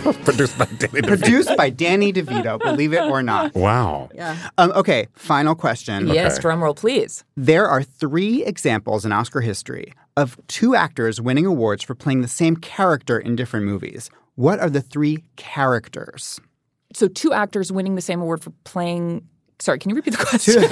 [0.24, 1.08] Produced by Danny DeVito.
[1.08, 3.54] Produced by Danny DeVito, believe it or not.
[3.54, 4.08] Wow.
[4.14, 4.50] Yeah.
[4.58, 6.08] Um, okay, final question.
[6.08, 7.24] Yes, drumroll, please.
[7.36, 12.28] There are three examples in Oscar history of two actors winning awards for playing the
[12.28, 14.10] same character in different movies.
[14.36, 16.40] What are the three characters?
[16.94, 19.28] So, two actors winning the same award for playing.
[19.58, 20.62] Sorry, can you repeat the question?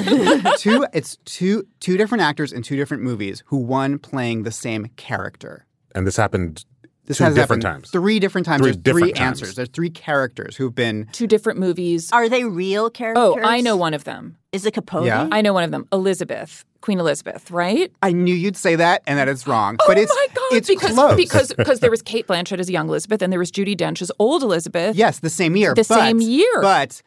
[0.58, 4.86] two, it's two two different actors in two different movies who won playing the same
[4.96, 5.66] character.
[5.94, 6.64] And this happened
[7.08, 7.90] This two has different happened times.
[7.90, 8.62] Three different times.
[8.62, 9.40] Three There's three times.
[9.40, 9.54] answers.
[9.56, 12.12] There's three characters who've been two different movies.
[12.12, 13.22] Are they real characters?
[13.22, 14.36] Oh, I know one of them.
[14.52, 15.06] Is it Capote?
[15.06, 15.28] Yeah.
[15.32, 15.86] I know one of them.
[15.92, 17.90] Elizabeth, Queen Elizabeth, right?
[18.02, 19.76] I knew you'd say that, and that is wrong.
[19.80, 20.52] Oh but it's my god!
[20.52, 21.16] it's because close.
[21.16, 24.12] because because there was Cate Blanchett as young Elizabeth, and there was Judi Dench as
[24.18, 24.94] old Elizabeth.
[24.96, 25.70] yes, the same year.
[25.74, 26.60] The but- same year.
[26.62, 27.02] But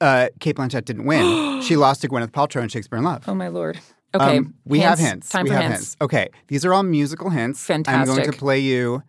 [0.00, 1.60] uh, Cate Blanchett didn't win.
[1.62, 3.24] she lost to Gwyneth Paltrow in Shakespeare in Love.
[3.28, 3.78] Oh my lord.
[4.14, 4.38] Okay.
[4.38, 5.28] Um, we have hints.
[5.30, 5.96] Time we for have hints.
[6.00, 7.64] Okay, these are all musical hints.
[7.64, 8.10] Fantastic.
[8.10, 9.02] I'm going to play you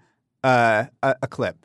[0.43, 1.57] uh, a, a clip.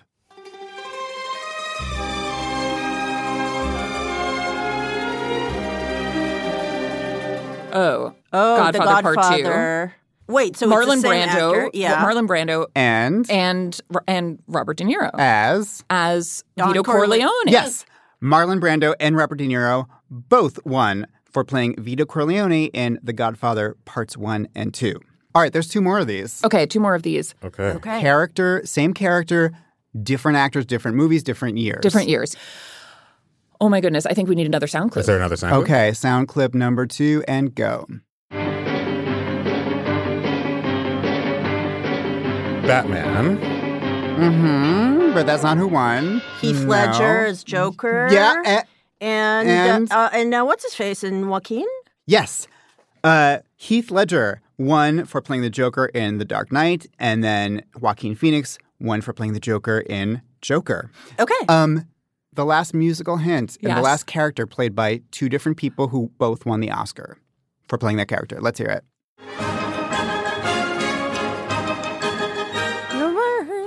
[7.71, 8.15] Oh.
[8.33, 9.95] Oh, Godfather, the Part Godfather.
[10.27, 11.55] Wait, so Marlon it's the same Brando.
[11.55, 11.71] actor?
[11.73, 12.05] Yeah.
[12.05, 17.21] Marlon Brando And and and Robert De Niro as as Don Vito Corleone.
[17.21, 17.49] Corleone.
[17.49, 17.87] yes,
[18.23, 23.77] Marlon Brando and Robert De Niro both won for playing Vito Corleone in The Godfather
[23.85, 25.01] Parts One and Two.
[25.35, 26.43] All right, there's two more of these.
[26.45, 27.35] Okay, two more of these.
[27.45, 27.71] Okay.
[27.71, 28.01] Okay.
[28.01, 29.53] Character, same character,
[30.03, 31.81] different actors, different movies, different years.
[31.83, 32.35] Different years.
[33.61, 34.07] Oh my goodness!
[34.07, 35.01] I think we need another sound clip.
[35.01, 35.53] Is there another sound?
[35.53, 35.65] clip?
[35.65, 37.87] Okay, sound clip number two and go.
[42.67, 43.39] Batman.
[44.19, 45.15] Mm-hmm.
[45.15, 46.21] But that's not who won.
[46.41, 46.69] Heath No.
[46.69, 48.09] Ledger as Joker.
[48.11, 48.63] Yeah, eh,
[49.01, 51.67] and and- uh, uh, and now what's his face in Joaquin?
[52.07, 52.47] Yes.
[53.05, 58.15] Uh, Heath Ledger won for playing the Joker in The Dark Knight, and then Joaquin
[58.17, 60.91] Phoenix won for playing the Joker in Joker.
[61.19, 61.35] Okay.
[61.49, 61.87] Um,
[62.33, 66.47] the last musical hint and the last character played by two different people who both
[66.47, 67.19] won the Oscar
[67.69, 68.41] for playing that character.
[68.41, 68.85] Let's hear it.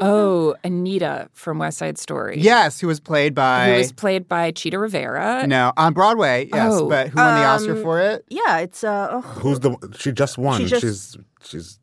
[0.01, 2.39] Oh, Anita from West Side Story.
[2.39, 5.45] Yes, who was played by Who was played by Chita Rivera.
[5.47, 6.49] no on Broadway?
[6.51, 6.89] Yes, Oh.
[6.89, 8.25] but who won the Oscar Um, for it?
[8.29, 9.09] Yeah, it's uh.
[9.11, 9.21] oh.
[9.21, 9.77] Who's the?
[9.97, 10.59] She just won.
[10.59, 11.79] She just- She's she's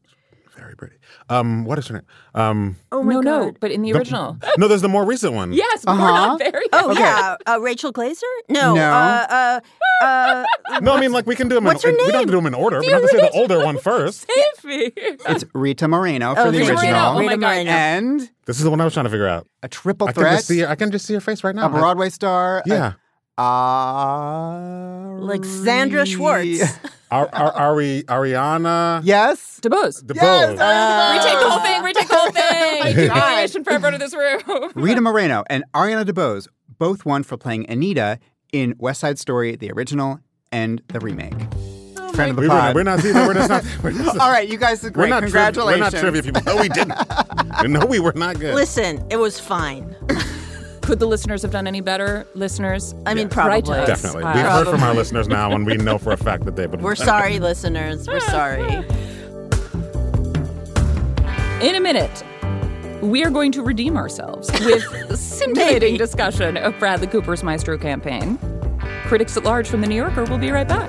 [0.68, 0.96] very pretty.
[1.30, 2.02] Um, what is her name?
[2.34, 3.24] Um, Oh my no, god.
[3.46, 4.36] no, but in the the- original.
[4.58, 5.52] no, there's the more recent one.
[5.54, 6.26] yes, but we're Uh-huh.
[6.26, 6.68] not there yet.
[6.74, 7.00] Oh Okay.
[7.00, 8.22] yeah, uh, Rachel Glazer?
[8.50, 8.74] No.
[8.74, 8.82] No.
[8.82, 10.44] Uh, uh, uh,
[10.82, 11.64] No, I mean like we can do them.
[11.64, 12.80] What's in, her We don't have to do them in order.
[12.80, 14.26] We have to say the older one first.
[14.62, 14.92] Save me.
[14.96, 17.08] It's Rita Moreno for Oh, the Rita original, Moreno.
[17.08, 17.40] Oh my Rita God.
[17.40, 17.70] Moreno.
[17.70, 19.46] and This is the one I was trying to figure out.
[19.62, 20.36] a triple I can threat.
[20.36, 20.58] just see.
[20.60, 21.66] Her, I can just see her face right now.
[21.66, 22.62] a Broadway star.
[22.66, 22.86] Yeah.
[22.86, 22.92] Uh,
[25.20, 26.62] Like Sandra Schwartz.
[27.10, 29.60] Ar- Ar- Ari Ariana Yes.
[29.62, 30.02] DeBose.
[30.04, 30.16] DeBose.
[30.16, 31.82] Yes, Uh, retake the whole thing.
[31.82, 33.10] Retake the whole thing.
[33.10, 34.70] Animation for everyone in this room.
[34.74, 36.48] Rita Moreno and Ariana DeBose
[36.78, 38.18] both won for playing Anita
[38.52, 40.20] in West Side Story, the original
[40.52, 41.34] and the remake.
[42.14, 42.74] Friend of the we pod.
[42.74, 43.02] were, we're not.
[43.02, 43.64] We're just not.
[43.82, 45.10] We're, just, All right, you guys did we're great.
[45.10, 45.22] not.
[45.22, 45.80] Triv- Congratulations.
[45.80, 46.42] we're not trivia people.
[46.44, 47.70] No, we didn't.
[47.70, 48.54] no, we were not good.
[48.54, 49.94] Listen, it was fine.
[50.88, 52.26] Could the listeners have done any better?
[52.32, 52.94] Listeners?
[53.04, 53.80] I mean, Write probably.
[53.80, 53.86] to.
[53.86, 54.24] Definitely.
[54.24, 54.34] Wow.
[54.34, 56.80] We've heard from our listeners now, and we know for a fact that they would.
[56.80, 58.08] We're sorry, listeners.
[58.08, 58.62] We're sorry.
[61.60, 62.24] In a minute,
[63.02, 64.82] we are going to redeem ourselves with
[65.18, 68.38] scintillating discussion of Bradley Cooper's Maestro campaign.
[69.08, 70.88] Critics at large from The New Yorker will be right back.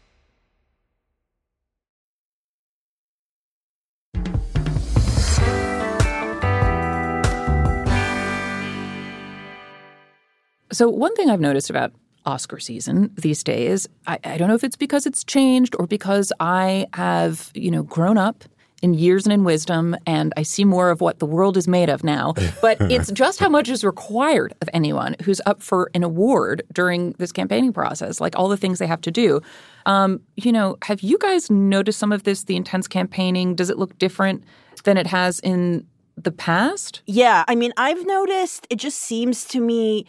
[10.71, 11.93] So, one thing I've noticed about
[12.25, 16.31] Oscar season these days, I, I don't know if it's because it's changed or because
[16.39, 18.43] I have, you know, grown up
[18.81, 21.89] in years and in wisdom, and I see more of what the world is made
[21.89, 22.33] of now.
[22.61, 27.13] But it's just how much is required of anyone who's up for an award during
[27.13, 29.41] this campaigning process, like all the things they have to do.
[29.85, 33.55] Um, you know, have you guys noticed some of this, the intense campaigning?
[33.55, 34.43] Does it look different
[34.83, 37.01] than it has in the past?
[37.07, 40.05] Yeah, I mean, I've noticed it just seems to me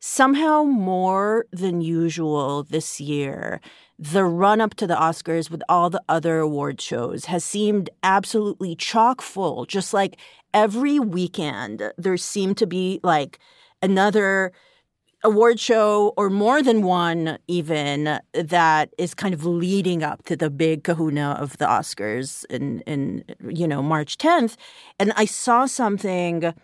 [0.00, 3.60] somehow more than usual this year.
[3.98, 8.76] The run up to the Oscars with all the other award shows has seemed absolutely
[8.76, 9.66] chock full.
[9.66, 10.18] Just like
[10.54, 13.38] every weekend, there seemed to be like
[13.82, 14.52] another
[15.24, 20.48] award show or more than one even that is kind of leading up to the
[20.48, 24.54] big kahuna of the Oscars in in you know March 10th
[25.00, 26.54] and I saw something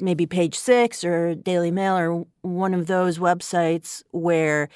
[0.00, 4.68] maybe page 6 or Daily Mail or one of those websites where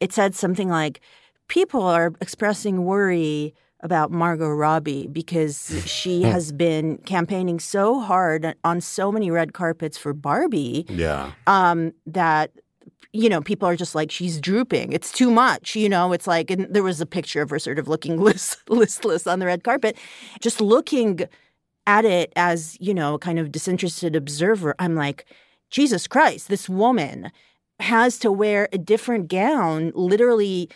[0.00, 1.00] it said something like
[1.48, 8.80] people are expressing worry about Margot Robbie because she has been campaigning so hard on
[8.80, 10.86] so many red carpets for Barbie.
[10.88, 11.32] Yeah.
[11.46, 12.52] Um, that
[13.12, 14.92] you know, people are just like, she's drooping.
[14.92, 15.76] It's too much.
[15.76, 18.58] You know, it's like, and there was a picture of her sort of looking list,
[18.70, 19.98] listless on the red carpet.
[20.40, 21.20] Just looking
[21.86, 25.26] at it as, you know, a kind of disinterested observer, I'm like,
[25.70, 27.30] Jesus Christ, this woman
[27.80, 30.68] has to wear a different gown literally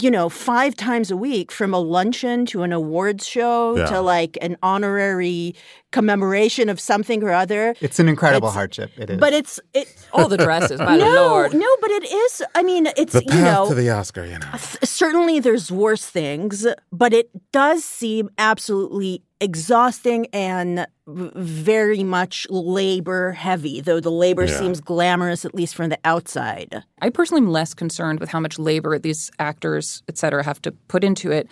[0.00, 3.86] you know, five times a week from a luncheon to an awards show Yeah.
[3.86, 5.54] to like an honorary
[5.92, 7.76] commemoration of something or other.
[7.80, 8.90] It's an incredible It's- hardship.
[8.98, 9.20] It is.
[9.20, 11.54] But it's it all the dresses, my no, lord.
[11.54, 12.42] No, but it is.
[12.56, 14.50] I mean, it's The you know to the Oscar, you know.
[14.50, 23.32] th- certainly there's worse things, but it does seem absolutely exhausting and very much labor
[23.32, 23.80] heavy.
[23.80, 24.58] Though the labor Yeah.
[24.58, 26.82] seems glamorous, at least from the outside.
[27.00, 30.72] I personally am less concerned with how much labor these actors, et cetera, have to
[30.88, 31.48] put into it,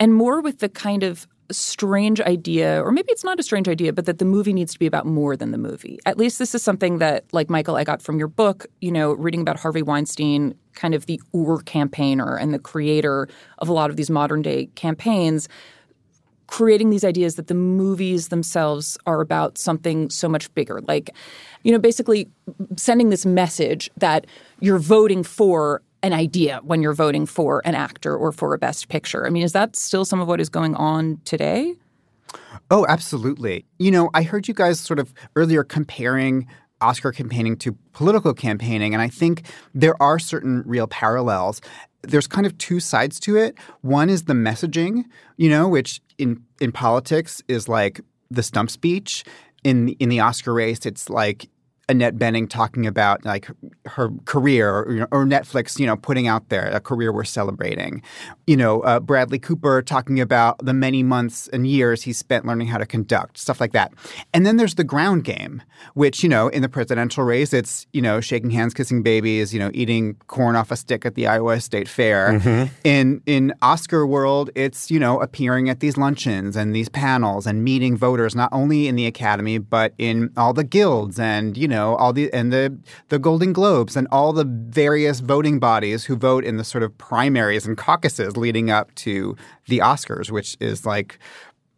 [0.00, 3.90] and more with the kind of strange idea, or maybe it's not a strange idea,
[3.90, 5.98] but that the movie needs to be about more than the movie.
[6.04, 9.12] At least this is something that, like Michael, I got from your book, you know,
[9.12, 13.88] reading about Harvey Weinstein, kind of the Ur campaigner and the creator of a lot
[13.88, 15.48] of these modern day campaigns
[16.48, 20.80] creating these ideas that the movies themselves are about something so much bigger.
[20.88, 21.10] Like,
[21.62, 22.28] you know, basically
[22.76, 24.26] sending this message that
[24.60, 28.88] you're voting for an idea when you're voting for an actor or for a best
[28.88, 29.26] picture.
[29.26, 31.74] I mean, is that still some of what is going on today?
[32.70, 33.64] Oh, absolutely.
[33.78, 36.46] You know, I heard you guys sort of earlier comparing
[36.80, 39.42] Oscar campaigning to political campaigning, and I think
[39.74, 41.60] there are certain real parallels.
[42.02, 43.56] There's kind of two sides to it.
[43.80, 45.04] One is the messaging,
[45.36, 49.24] you know, which in in politics is like the stump speech.
[49.64, 51.48] In in the Oscar race, it's like
[51.88, 53.48] Annette Bening talking about like
[53.86, 57.24] her career, or, you know, or Netflix, you know, putting out there a career we're
[57.24, 58.02] celebrating.
[58.46, 62.68] You know, uh, Bradley Cooper talking about the many months and years he spent learning
[62.68, 63.92] how to conduct, stuff like that.
[64.34, 65.62] And then there's the ground game,
[65.94, 69.58] which you know, in the presidential race, it's you know, shaking hands, kissing babies, you
[69.58, 72.40] know, eating corn off a stick at the Iowa State Fair.
[72.40, 72.70] Mhm.
[72.84, 77.64] In in Oscar world, it's you know, appearing at these luncheons and these panels and
[77.64, 81.77] meeting voters, not only in the Academy but in all the guilds and you know
[81.78, 82.76] all the and the
[83.08, 86.96] the Golden Globes and all the various voting bodies who vote in the sort of
[86.98, 89.36] primaries and caucuses leading up to
[89.66, 91.18] the Oscars, which is like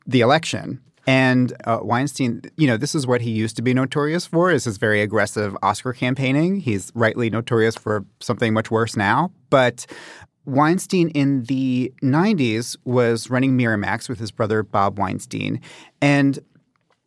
[0.07, 0.81] the election.
[1.07, 4.65] And uh, Weinstein, you know, this is what he used to be notorious for: is
[4.65, 6.61] his very aggressive Oscar campaigning.
[6.61, 9.87] He's rightly notorious for something much worse now, but.
[10.47, 15.61] Weinstein in the 90s was running Miramax with his brother Bob Weinstein.
[16.01, 16.39] And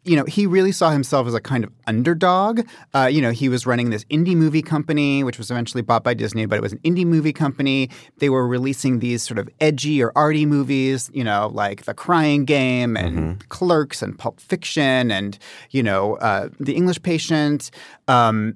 [0.06, 2.62] you know, he really saw himself as a kind of underdog.
[2.94, 6.14] Uh, you know, he was running this indie movie company, which was eventually bought by
[6.14, 7.90] Disney, but it was an indie movie company.
[8.18, 12.46] They were releasing these sort of edgy or arty movies, you know, like The Crying
[12.46, 15.38] Game and Clerks and Pulp Fiction and,
[15.72, 17.72] you know, uh, The English Patient.
[18.08, 18.56] Um,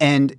[0.00, 0.36] and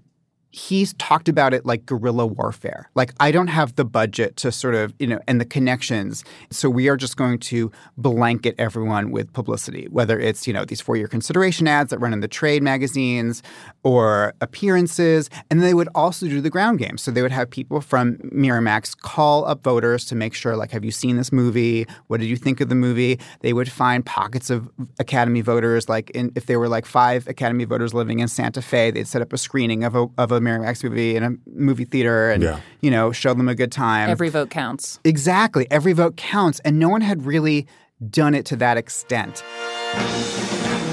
[0.52, 2.90] he's talked about it like guerrilla warfare.
[2.96, 6.24] Like, I don't have the budget to sort of, you know, and the connections.
[6.52, 10.82] So we are just going to blanket everyone with publicity, whether it's, you know, these
[10.82, 13.44] for your consideration ads that run in the trade magazines
[13.84, 15.30] or appearances.
[15.52, 16.98] And they would also do the ground game.
[16.98, 20.86] So they would have people from Miramax call up voters to make sure, like, have
[20.86, 21.86] you seen this movie?
[22.08, 23.20] What did you think of the movie?
[23.42, 27.66] They would find pockets of Academy voters, like, in, if there were like five Academy
[27.66, 30.84] voters living in Santa Fe, they'd set up a screening of a, of a Miramax
[30.84, 32.60] movie in a movie theater and, Yeah.
[32.82, 34.10] you know, show them a good time.
[34.10, 35.00] Every vote counts.
[35.04, 35.68] Exactly.
[35.72, 36.60] Every vote counts.
[36.62, 37.68] And no one had really
[38.10, 39.44] done it to that extent.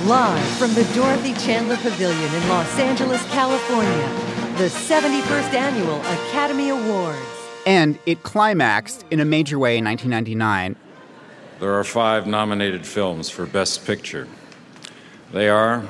[0.07, 4.09] Live from the Dorothy Chandler Pavilion in Los Angeles, California,
[4.59, 7.19] the 71st Annual Academy Awards.
[7.67, 10.77] And it climaxed in a major way in 1999.
[11.61, 14.29] There are five nominated films for Best Picture.
[15.33, 15.83] They are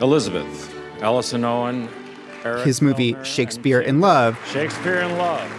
[0.00, 1.88] Elizabeth, Alison Owen,
[2.44, 5.50] Eric His movie Shakespeare in Love Shakespeare in Love,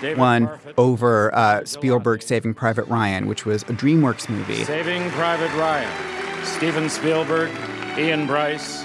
[0.00, 4.64] David won Parfitt, over uh, Spielberg's Saving Private Ryan, which was a DreamWorks movie.
[4.64, 7.50] Saving Private Ryan, Steven Spielberg,
[7.98, 8.84] Ian Bryce,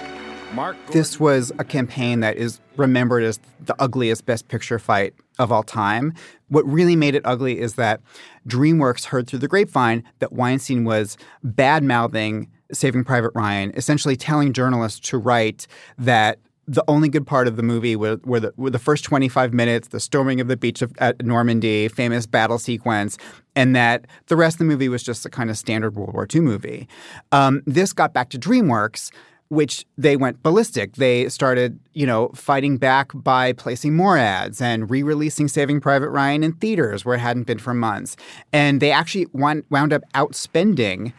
[0.53, 0.75] Mark.
[0.87, 5.63] This was a campaign that is remembered as the ugliest Best Picture fight of all
[5.63, 6.13] time.
[6.49, 8.01] What really made it ugly is that
[8.47, 14.53] DreamWorks heard through the grapevine that Weinstein was bad mouthing Saving Private Ryan, essentially telling
[14.53, 16.39] journalists to write that
[16.71, 19.89] the only good part of the movie were, were, the, were the first 25 minutes,
[19.89, 23.17] the storming of the beach of, at Normandy, famous battle sequence,
[23.57, 26.25] and that the rest of the movie was just a kind of standard World War
[26.33, 26.87] II movie.
[27.33, 29.11] Um, this got back to DreamWorks
[29.49, 30.93] which they went ballistic.
[30.93, 36.41] They started, you know, fighting back by placing more ads and re-releasing Saving Private Ryan
[36.41, 38.15] in theaters where it hadn't been for months.
[38.53, 41.11] And they actually wound, wound up outspending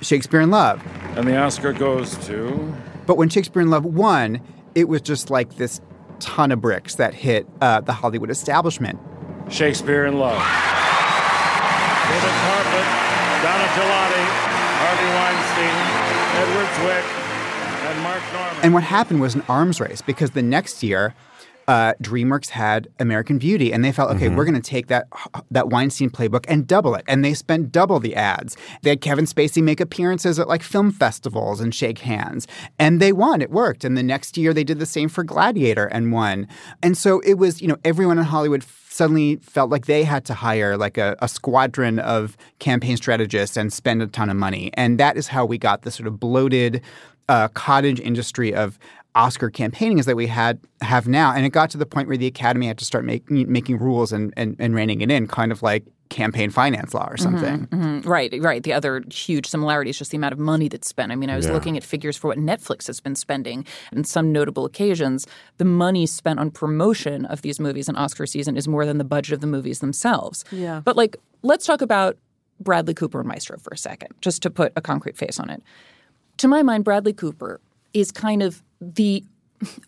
[0.00, 0.80] Shakespeare in Love.
[1.16, 2.72] And the Oscar goes to.
[3.04, 4.40] But when Shakespeare in Love won,
[4.76, 5.80] it was just like this
[6.20, 9.00] ton of bricks that hit uh, the Hollywood establishment.
[9.48, 10.36] Shakespeare in Love.
[12.06, 12.86] David Parfitt,
[13.42, 14.24] Donna Gigliotti,
[14.78, 15.76] Harvey Weinstein,
[16.36, 17.04] Edward Zwick,
[17.90, 18.62] and Marc Norman.
[18.62, 21.14] And what happened was an arms race because the next year,
[21.68, 24.36] uh, DreamWorks had American Beauty, and they felt, okay, Mm-hmm.
[24.36, 25.08] we're going to take that
[25.50, 28.56] that Weinstein playbook and double it, and they spent double the ads.
[28.82, 32.46] They had Kevin Spacey make appearances at like film festivals and shake hands,
[32.78, 33.42] and they won.
[33.42, 33.84] It worked.
[33.84, 36.46] And the next year, they did the same for Gladiator and won.
[36.82, 40.34] And so it was, you know, everyone in Hollywood suddenly felt like they had to
[40.34, 44.98] hire like a, a squadron of campaign strategists and spend a ton of money, and
[45.00, 46.80] that is how we got the sort of bloated
[47.28, 48.78] uh, cottage industry of
[49.16, 52.16] Oscar campaigning is that we had have now, and it got to the point where
[52.16, 55.50] the Academy had to start making making rules and, and and reining it in, kind
[55.50, 57.66] of like campaign finance law or something.
[57.66, 58.62] Mhm, Right, right.
[58.62, 61.10] The other huge similarity is just the amount of money that's spent.
[61.10, 61.52] I mean, I was Yeah.
[61.52, 65.26] looking at figures for what Netflix has been spending in some notable occasions.
[65.58, 69.04] The money spent on promotion of these movies in Oscar season is more than the
[69.04, 70.44] budget of the movies themselves.
[70.52, 70.80] Yeah.
[70.84, 72.16] But like, let's talk about
[72.60, 75.60] Bradley Cooper and Maestro for a second, just to put a concrete face on it.
[76.36, 77.60] To my mind, Bradley Cooper
[77.96, 79.24] is kind of the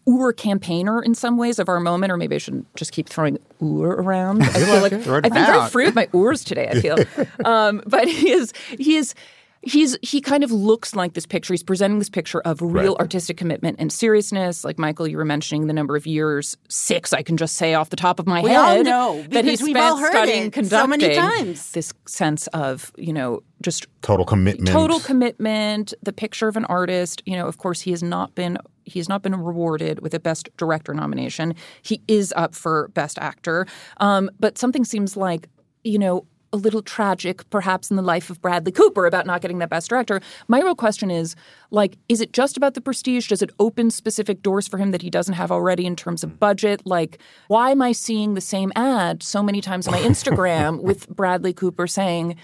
[0.09, 3.38] Ur campaigner in some ways of our moment, or maybe I shouldn't just keep throwing
[3.62, 4.42] Ur around.
[4.44, 6.68] I feel like I've been very free with my Urs today.
[6.71, 6.97] I feel,
[7.44, 9.14] um, but he is he is.
[9.61, 11.53] He's he kind of looks like this picture.
[11.53, 13.01] He's presenting this picture of real Right.
[13.01, 14.64] artistic commitment and seriousness.
[14.64, 17.12] Like Michael, you were mentioning the number of years, six.
[17.12, 19.51] I can just say off the top of my We head all know, that he
[19.51, 21.73] because we've spent all heard studying it conducting so many times.
[21.73, 24.68] This sense of you know just Total commitment.
[24.71, 27.23] total commitment the picture of an artist.
[27.27, 30.21] You know of course he has not been he has not been rewarded with a
[30.21, 31.55] best director nomination.
[31.83, 33.66] He is up for best actor.
[33.99, 35.49] Um, but something seems like
[35.85, 39.59] you know a little tragic perhaps in the life of bradley cooper about not getting
[39.59, 40.18] that best director.
[40.47, 41.37] My real question is
[41.71, 43.29] like is it just about the prestige?
[43.29, 46.40] Does it open specific doors for him that he doesn't have already in terms of
[46.40, 46.87] budget?
[46.87, 47.18] Like
[47.49, 51.53] why am i seeing the same ad so many times on my instagram with bradley
[51.53, 52.37] cooper saying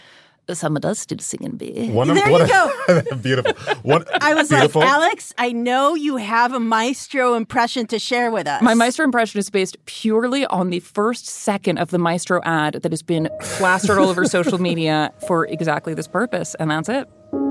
[0.53, 1.91] some of us still singing big.
[1.93, 2.73] One of, There one you
[3.13, 3.55] of- beautiful.
[3.83, 4.81] One, I was beautiful.
[4.83, 8.61] like, Alex, I know you have a maestro impression to share with us.
[8.63, 12.93] My Maestro impression is based purely on the first second of the Maestro ad that
[12.93, 17.09] has been plastered all over social media for exactly this purpose, and that's it.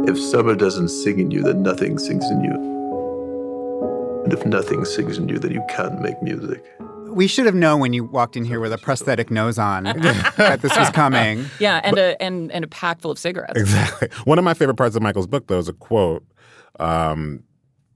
[0.08, 2.72] If summer doesn't sing in you, then nothing sings in you.
[4.24, 6.64] And if nothing sings in you, then you can't make music.
[7.14, 10.60] We should have known when you walked in here with a prosthetic nose on that
[10.62, 11.46] this was coming.
[11.60, 13.60] Yeah, and a and, and a pack full of cigarettes.
[13.60, 14.10] Exactly.
[14.26, 16.26] One of my favorite parts of Michael's book, though, is a quote,
[16.80, 17.44] um,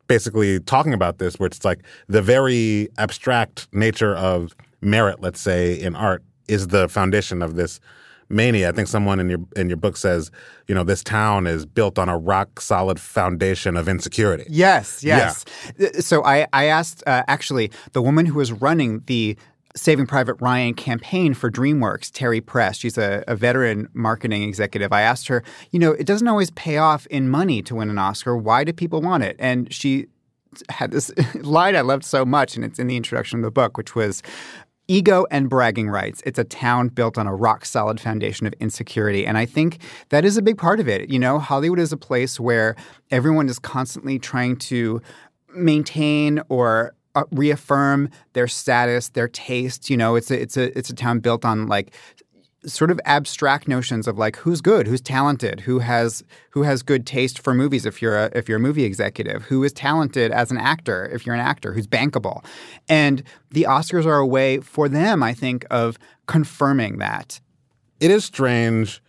[0.08, 5.74] basically talking about this, where it's like the very abstract nature of merit, let's say,
[5.80, 7.80] in art, is the foundation of this
[8.30, 8.70] mania.
[8.70, 10.32] I think someone in your in your book says,
[10.68, 14.46] you know, this town is built on a rock solid foundation of insecurity.
[14.50, 15.46] Yes, yes.
[15.80, 19.38] Uh, So I, I asked uh, actually the woman who was running the
[19.76, 22.78] Saving Private Ryan campaign for DreamWorks, Terry Press.
[22.78, 24.92] She's a, a veteran marketing executive.
[24.92, 28.00] I asked her, you know, it doesn't always pay off in money to win an
[28.00, 28.36] Oscar.
[28.36, 29.36] Why do people want it?
[29.38, 30.08] And she
[30.70, 33.78] had this line I loved so much, and it's in the introduction of the book,
[33.78, 34.24] which was
[34.88, 36.22] ego and bragging rights.
[36.26, 39.26] It's a town built on a rock solid foundation of insecurity.
[39.26, 41.10] And I think that is a big part of it.
[41.10, 42.76] You know, Hollywood is a place where
[43.12, 45.02] everyone is constantly trying to
[45.54, 49.90] maintain or uh, reaffirm their status, their taste.
[49.90, 51.94] You know, it's a, it's a it's a town built on like
[52.68, 57.06] sort of abstract notions of like who's good, who's talented, who has who has good
[57.06, 60.52] taste for movies if you're a if you're a movie executive, who is talented as
[60.52, 62.44] an actor if you're an actor, who's bankable.
[62.90, 65.98] And the Oscars are a way for them, I think, of
[66.28, 67.40] confirming that.
[68.00, 69.02] It is strange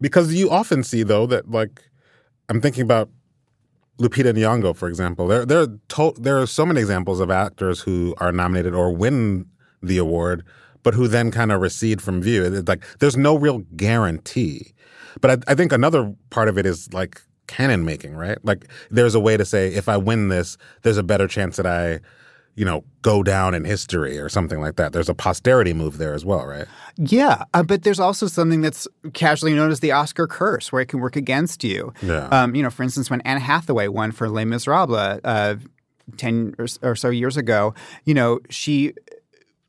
[0.00, 1.82] because you often see though that like
[2.48, 3.10] I'm thinking about
[3.98, 5.28] Lupita Nyong'o, for example.
[5.28, 8.92] There, there, are to- there are so many examples of actors who are nominated or
[8.92, 9.46] win
[9.82, 10.44] the award,
[10.84, 12.44] but who then kind of recede from view.
[12.44, 14.72] It's like there's no real guarantee.
[15.20, 18.38] But I, I think another part of it is like canon making, right?
[18.44, 21.66] Like there's a way to say if I win this, there's a better chance that
[21.66, 22.00] I
[22.56, 24.92] you know, go down in history or something like that.
[24.92, 26.66] There's a posterity move there as well, right?
[26.96, 30.86] Yeah, uh, but there's also something that's casually known as the Oscar curse, where it
[30.86, 31.92] can work against you.
[32.02, 32.28] Yeah.
[32.28, 35.56] Um, you know, for instance, when Anne Hathaway won for Les Miserables uh,
[36.16, 37.74] ten or, or so years ago,
[38.04, 38.92] you know, she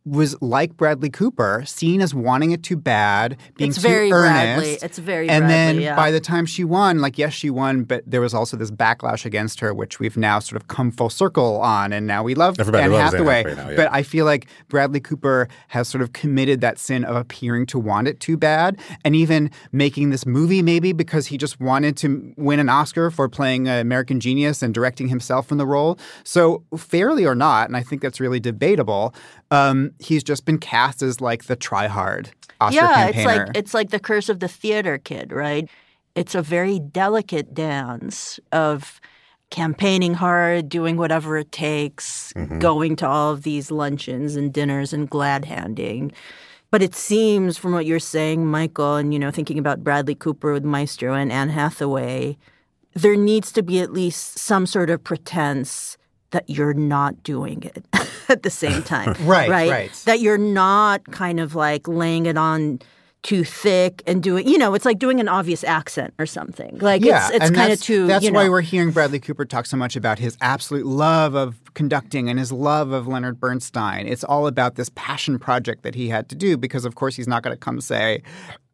[0.06, 4.34] was like Bradley Cooper, seen as wanting it too bad, being It's too very earnest.
[4.34, 4.78] Bradley.
[4.82, 5.96] It's very and then yeah.
[5.96, 9.26] by the time she won, like yes, she won, but there was also this backlash
[9.26, 12.60] against her, which we've now sort of come full circle on, and now we love
[12.60, 13.44] Everybody Anne loves Anne Hathaway.
[13.44, 13.76] Hathaway now, yeah.
[13.76, 17.80] But I feel like Bradley Cooper has sort of committed that sin of appearing to
[17.80, 22.34] want it too bad, and even making this movie maybe because he just wanted to
[22.38, 25.98] win an Oscar for playing uh, American Genius and directing himself in the role.
[26.24, 29.16] So fairly or not, and I think that's really debatable.
[29.52, 32.30] Um, he's just been cast as like the try-hard
[32.62, 33.18] Oscar yeah, campaigner.
[33.18, 35.70] it's like it's like the curse of the theater kid, right?
[36.16, 39.02] It's a very delicate dance of
[39.52, 42.60] campaigning hard, doing whatever it takes, Mm-hmm.
[42.60, 46.12] going to all of these luncheons and dinners and glad handing.
[46.72, 50.52] But it seems from what you're saying, Michael, and you know, thinking about Bradley Cooper
[50.52, 52.38] with Maestro and Anne Hathaway,
[52.94, 55.98] there needs to be at least some sort of pretense
[56.36, 57.86] that you're not doing it
[58.30, 59.16] at the same time.
[59.22, 59.72] Right, right.
[59.72, 59.92] right.
[60.06, 62.80] That you're not kind of like laying it on
[63.24, 66.78] too thick and doing, you know, it's like doing an obvious accent or something.
[66.80, 68.06] Like yeah, it's, it's kind of too.
[68.06, 71.74] That's you why we're hearing Bradley Cooper talk so much about his absolute love of
[71.74, 74.06] conducting and his love of Leonard Bernstein.
[74.06, 77.28] It's all about this passion project that he had to do because, of course, he's
[77.28, 78.22] not going to come say.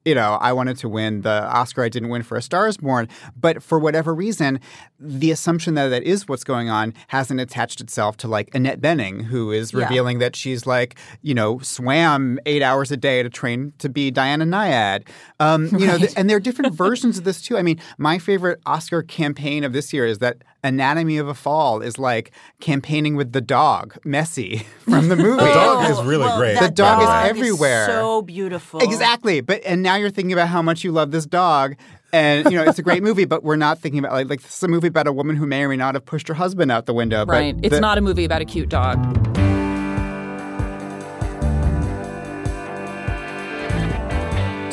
[0.04, 2.78] You know, I wanted to win the Oscar I didn't win for A Star is
[2.78, 3.08] Born.
[3.39, 4.60] But for whatever reason,
[4.99, 9.24] the assumption that that is what's going on hasn't attached itself to like Annette Bening,
[9.26, 9.82] who is Yeah.
[9.84, 14.10] revealing that she's like, you know, swam eight hours a day to train to be
[14.10, 15.08] Diana Nyad.
[15.39, 17.56] Um, you know, th- and there are different versions of this too.
[17.58, 21.82] I mean, my favorite Oscar campaign of this year is that Anatomy of a Fall
[21.82, 25.43] is like campaigning with the dog, Messi, from the movie.
[25.43, 26.53] The dog is really well, great.
[26.55, 27.88] The that dog is dog everywhere.
[27.88, 28.80] so beautiful.
[28.82, 29.41] Exactly.
[29.41, 31.76] But and now you're thinking about how much you love this dog.
[32.14, 34.55] And you know it's a great movie, but we're not thinking about like like this
[34.57, 36.70] is a movie about a woman who may or may not have pushed her husband
[36.72, 37.26] out the window.
[37.26, 37.55] but Right.
[37.64, 38.99] It's the- not a movie about a cute dog.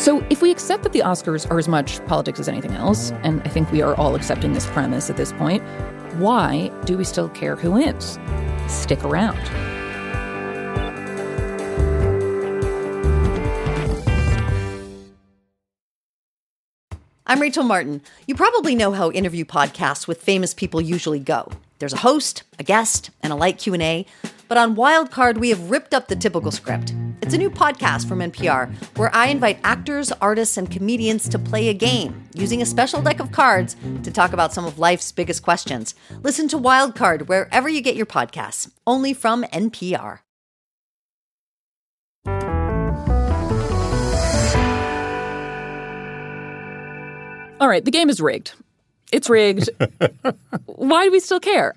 [0.08, 3.42] So, if we accept that the Oscars are as much politics as anything else, and
[3.42, 5.62] I think we are all accepting this premise at this point,
[6.14, 8.18] why do we still care who wins?
[8.68, 9.38] Stick around.
[17.26, 18.00] I'm Rachel Martin.
[18.26, 21.52] You probably know how interview podcasts with famous people usually go.
[21.80, 24.06] There's a host, a guest, and a light Q&A.
[24.48, 26.94] But on Wildcard, we have ripped up the typical script.
[27.20, 31.68] It's a new podcast from NPR where I invite actors, artists, and comedians to play
[31.68, 35.42] a game using a special deck of cards to talk about some of life's biggest
[35.42, 35.94] questions.
[36.22, 40.20] Listen to Wildcard wherever you get your podcasts, only from NPR.
[47.60, 48.52] All right, the game is rigged.
[49.12, 49.68] It's rigged.
[50.66, 51.74] Why do we still care?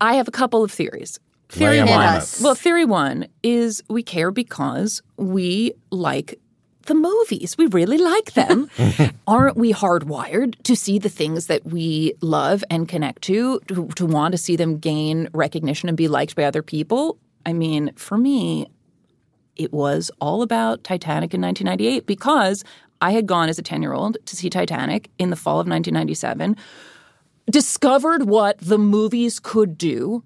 [0.00, 1.18] I have a couple of theories.
[1.52, 1.90] Theory one.
[1.90, 2.40] us.
[2.40, 6.38] Well, theory one is we care because we like
[6.86, 7.56] the movies.
[7.58, 8.70] We really like them.
[9.26, 14.06] Aren't we hardwired to see the things that we love and connect to, to, to
[14.06, 17.18] want to see them gain recognition and be liked by other people?
[17.44, 18.68] I mean, for me,
[19.56, 22.64] it was all about Titanic in 1998 because
[23.02, 25.66] I had gone as a 10 year old to see Titanic in the fall of
[25.66, 26.56] 1997,
[27.50, 30.24] discovered what the movies could do,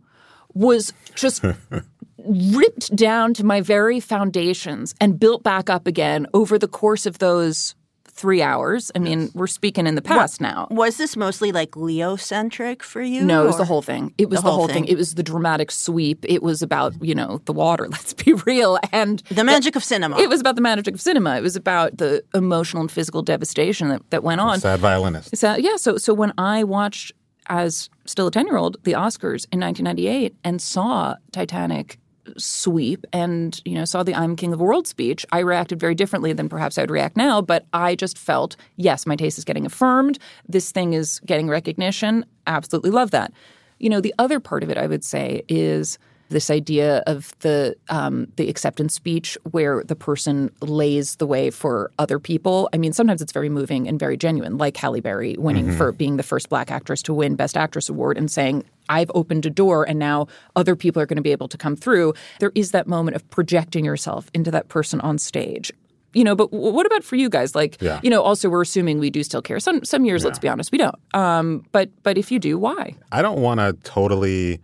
[0.56, 1.44] was just
[2.18, 7.18] ripped down to my very foundations and built back up again over the course of
[7.18, 7.74] those
[8.16, 8.90] three hours.
[8.94, 10.68] I mean, we're speaking in the past now.
[10.70, 13.22] Was this mostly like Leo centric for you?
[13.22, 14.14] No, it was the whole thing.
[14.16, 14.86] It was the, whole thing.
[14.86, 16.24] It was the dramatic sweep.
[16.26, 18.78] It was about, you know, the water, let's be real.
[18.90, 20.18] And The magic of cinema.
[20.18, 21.36] It was about the magic of cinema.
[21.36, 24.60] It was about the emotional and physical devastation that, that went on.
[24.60, 25.36] Sad violinist.
[25.36, 27.12] So, yeah, so so when I watched
[27.48, 31.98] as still a 10-year-old the Oscars in 1998 and saw Titanic
[32.36, 35.94] sweep and you know saw the I'm King of the World speech, I reacted very
[35.94, 37.40] differently than perhaps I would react now.
[37.40, 40.18] But I just felt, yes, my taste is getting affirmed.
[40.48, 42.24] This thing is getting recognition.
[42.46, 43.32] Absolutely love that.
[43.78, 47.76] You know, the other part of it, I would say, is this idea of the
[47.88, 52.68] um, the acceptance speech where the person lays the way for other people.
[52.72, 55.76] I mean, sometimes it's very moving and very genuine, like Halle Berry winning Mm-hmm.
[55.78, 59.46] for being the first Black actress to win Best Actress award and saying, "I've opened
[59.46, 62.52] a door, and now other people are going to be able to come through." There
[62.54, 65.72] is that moment of projecting yourself into that person on stage.
[66.12, 67.54] You know, but what about for you guys?
[67.54, 68.00] Like, Yeah.
[68.02, 69.60] you know, also we're assuming we do still care.
[69.60, 70.94] Some some years, let's be honest, we don't.
[71.14, 72.94] Um, but but if you do, why?
[73.12, 74.60] I don't want to totally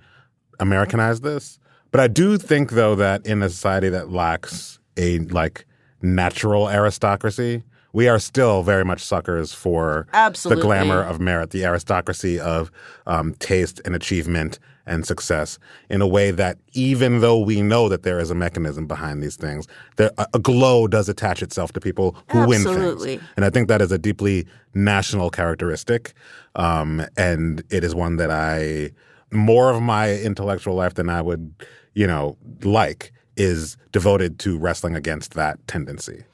[0.63, 1.59] Americanize this,
[1.91, 5.67] but I do think though that in a society that lacks a like
[6.01, 10.61] natural aristocracy, we are still very much suckers for Absolutely.
[10.61, 12.71] the glamour of merit, the aristocracy of
[13.07, 15.59] um, taste and achievement and success
[15.91, 19.37] in a way that even though we know that there is a mechanism behind these
[19.37, 23.21] things, there, a, a glow does attach itself to people who win things.
[23.37, 26.15] And I think that is a deeply national characteristic.
[26.57, 28.91] Um, and it is one that I,
[29.33, 31.55] more of my intellectual life than I would,
[31.95, 36.25] you know, like, is devoted to wrestling against that tendency.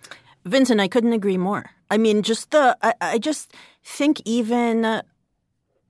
[0.44, 1.70] Vinson, I couldn't agree more.
[1.90, 3.52] I mean, just the, I, I just
[3.84, 5.02] think even uh,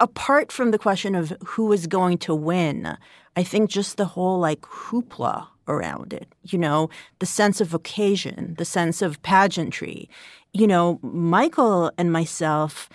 [0.01, 2.97] apart from the question of who is going to win,
[3.37, 6.89] I think just the whole like hoopla around it, you know,
[7.19, 10.09] the sense of occasion, the sense of pageantry.
[10.53, 12.89] You know, Michael and myself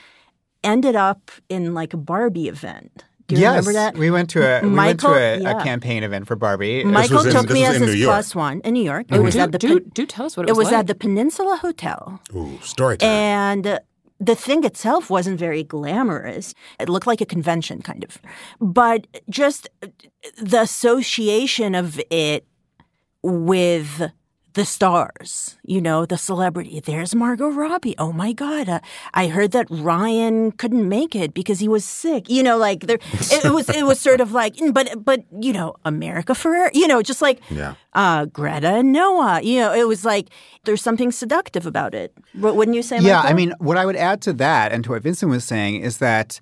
[0.64, 3.06] ended up in like a Barbie event.
[3.28, 3.98] Do you yes, remember that?
[3.98, 5.60] we went to a we went to a, yeah.
[5.60, 6.84] a campaign event for Barbie.
[6.84, 9.08] Michael was in- took this me was as his plus one in New York.
[9.12, 10.76] It was do, at the do, do tell us what it, it was like.
[10.76, 12.20] at the Peninsula Hotel.
[12.36, 13.10] Ooh, story time.
[13.10, 13.80] And uh,
[14.20, 16.54] the thing itself wasn't very glamorous.
[16.80, 18.20] It looked like a convention, kind of.
[18.60, 19.70] But just
[20.38, 22.46] the association of it
[23.22, 24.12] with
[24.54, 26.80] the stars, you know, the celebrity.
[26.80, 27.96] There's Margot Robbie.
[27.98, 28.70] Oh my God.
[28.70, 28.80] Uh,
[29.14, 32.30] I heard that Ryan couldn't make it because he was sick.
[32.30, 35.54] You know, like there, it, it was, it was sort of like, but, but, you
[35.54, 37.76] know, America Ferrera, you know, just like, yeah.
[37.94, 39.42] uh, Greta and Noah.
[39.42, 40.30] You know, it was like
[40.66, 42.14] there's something seductive about it.
[42.36, 43.00] Wou- Wouldn't you say?
[43.00, 43.30] Yeah, Michael?
[43.30, 45.98] I mean, what I would add to that and to what Vinson was saying is
[45.98, 46.40] that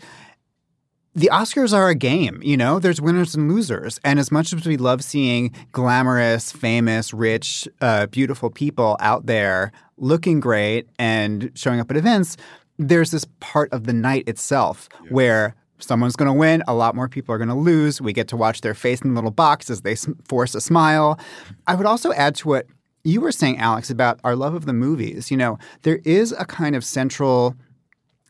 [1.13, 2.79] the Oscars are a game, you know?
[2.79, 3.99] There's winners and losers.
[4.03, 9.71] And as much as we love seeing glamorous, famous, rich, uh, beautiful people out there
[9.97, 12.37] looking great and showing up at events,
[12.77, 17.09] there's this part of the night itself where someone's going to win, a lot more
[17.09, 17.99] people are going to lose.
[17.99, 19.95] We get to watch their face in the little box as they
[20.27, 21.19] force a smile.
[21.67, 22.67] I would also add to what
[23.03, 25.31] you were saying, Alex, about our love of the movies.
[25.31, 27.55] You know, there is a kind of central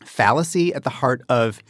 [0.03, 1.61] fallacy at the heart of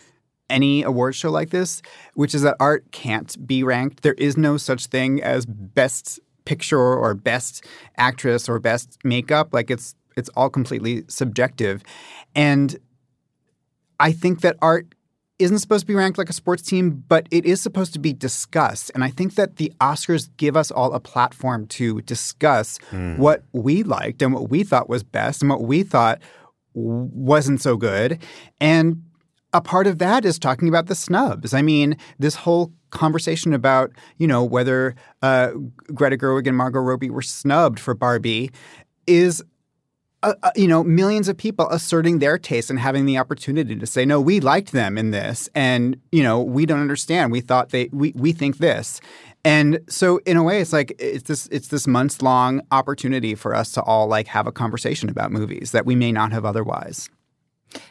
[0.52, 1.82] any award show like this,
[2.14, 4.04] which is that art can't be ranked.
[4.04, 7.66] There is no such thing as best picture or best
[7.98, 9.54] actress or best makeup.
[9.54, 11.84] Like it's it's all completely subjective.
[12.36, 12.78] And
[14.00, 14.94] I think that art
[15.40, 18.14] isn't supposed to be ranked like a sports team, but it is supposed to be
[18.14, 18.92] discussed.
[18.94, 23.18] And I think that the Oscars give us all a platform to discuss hmm.
[23.18, 26.22] what we liked and what we thought was best and what we thought
[26.74, 28.20] wasn't so good.
[28.60, 29.04] And
[29.54, 31.54] a part of that is talking about the snubs.
[31.54, 35.52] I mean, this whole conversation about, you know, whether uh,
[35.94, 38.52] Greta Gerwig and Margot Robbie were snubbed for Barbie
[39.08, 39.44] is
[40.24, 43.88] uh, uh, you know, millions of people asserting their taste and having the opportunity to
[43.88, 47.32] say, no, we liked them in this, and you know, we don't understand.
[47.32, 49.02] We thought they, we we think this,
[49.44, 53.56] and so in a way, it's like it's this it's this months long opportunity for
[53.56, 57.10] us to all like have a conversation about movies that we may not have otherwise.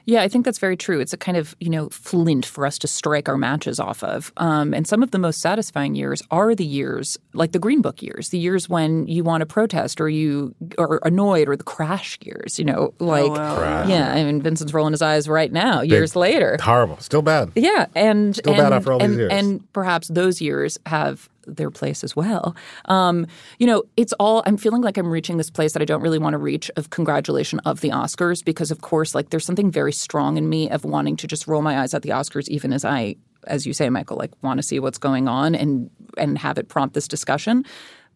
[0.05, 1.01] Yeah, I think that's very true.
[1.01, 4.33] It's a kind of, you know, flint for us to strike our matches off of.
[4.37, 8.03] Um, and some of the most satisfying years are the years, like the Green Book
[8.03, 12.18] years, the years when you want to protest or you are annoyed, or the crash
[12.22, 13.87] years, you know, like, wow.
[13.87, 16.57] Yeah, I mean, Vinson's rolling his eyes right now, years later.
[16.61, 16.99] Horrible.
[16.99, 17.53] Still bad.
[17.55, 19.33] Yeah, and Still and, bad after all these years.
[19.33, 22.57] and perhaps those years have their place as well.
[22.86, 23.26] Um,
[23.59, 24.42] you know, it's all.
[24.46, 26.90] I'm feeling like I'm reaching this place that I don't really want to reach of
[26.90, 30.84] congratulation of the Oscars because, of course, like there's something very strong in me of
[30.84, 33.88] wanting to just roll my eyes at the Oscars, even as I, as you say,
[33.90, 37.64] Michael, like want to see what's going on and and have it prompt this discussion.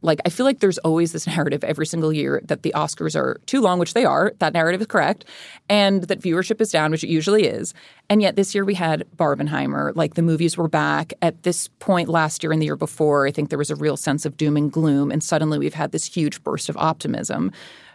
[0.05, 3.41] Like I feel like there's always this narrative every single year that the Oscars are
[3.47, 4.33] too long, which they are.
[4.39, 5.25] That narrative is correct,
[5.69, 7.75] and that viewership is down, which it usually is.
[8.11, 9.97] And yet this year we had Barbenheimer.
[9.97, 11.15] Like the movies were back.
[11.23, 13.97] At this point last year and the year before, I think there was a real
[13.97, 17.51] sense of doom and gloom, and suddenly we've had this huge burst of optimism.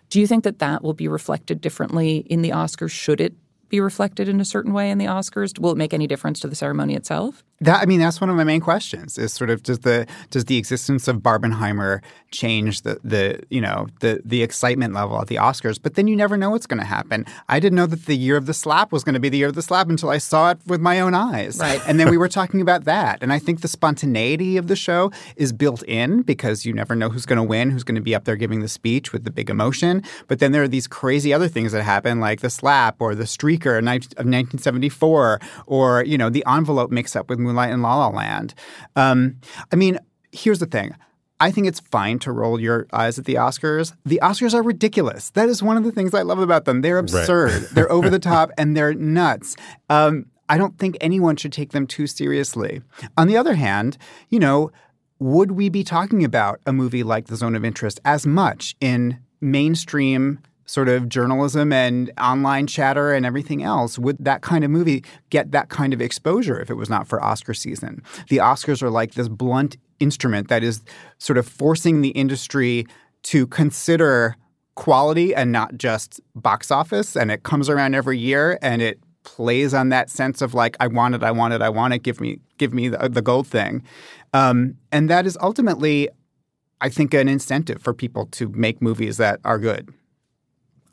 [0.09, 2.91] Do you think that that will be reflected differently in the Oscars?
[2.91, 3.35] Should it
[3.69, 5.59] be reflected in a certain way in the Oscars?
[5.59, 7.43] Will it make any difference to the ceremony itself?
[7.61, 9.17] That I mean, that's one of my main questions.
[9.17, 12.01] Is sort of does the does the existence of Barbenheimer
[12.31, 15.77] change the the you know the the excitement level at the Oscars?
[15.81, 17.25] But then you never know what's going to happen.
[17.49, 19.47] I didn't know that the year of the slap was going to be the year
[19.47, 21.57] of the slap until I saw it with my own eyes.
[21.59, 21.81] Right.
[21.85, 23.19] And then we were talking about that.
[23.21, 27.09] And I think the spontaneity of the show is built in because you never know
[27.09, 29.31] who's going to win, who's going to be up there giving the speech with the
[29.31, 30.01] big emotion.
[30.27, 33.25] But then there are these crazy other things that happen, like the slap or the
[33.25, 38.53] streaker of 1974, or you know the envelope mix-up with Moonlight and La La Land.
[38.95, 39.37] Um,
[39.71, 39.99] I mean,
[40.31, 40.95] here's the thing.
[41.41, 43.95] I think it's fine to roll your eyes at the Oscars.
[44.05, 45.29] The Oscars are ridiculous.
[45.31, 46.81] That is one of the things I love about them.
[46.81, 47.69] They're absurd.
[47.73, 49.55] they're over the top and they're nuts.
[49.89, 52.81] Um, I don't think anyone should take them too seriously.
[53.17, 53.97] On the other hand,
[54.29, 54.71] you know,
[55.19, 59.19] would we be talking about a movie like The Zone of Interest as much in
[59.39, 60.39] mainstream
[60.69, 65.51] sort of journalism and online chatter and everything else, would that kind of movie get
[65.51, 68.03] that kind of exposure if it was not for Oscar season?
[68.29, 70.83] The Oscars are like this blunt instrument that is
[71.17, 72.85] sort of forcing the industry
[73.23, 74.35] to consider
[74.75, 77.17] quality and not just box office.
[77.17, 80.85] And it comes around every year and it plays on that sense of like, I
[80.85, 83.47] want it, I want it, I want it, give me, give me the, the gold
[83.47, 83.81] thing.
[84.35, 86.09] Um, and that is ultimately,
[86.79, 89.91] I think, an incentive for people to make movies that are good.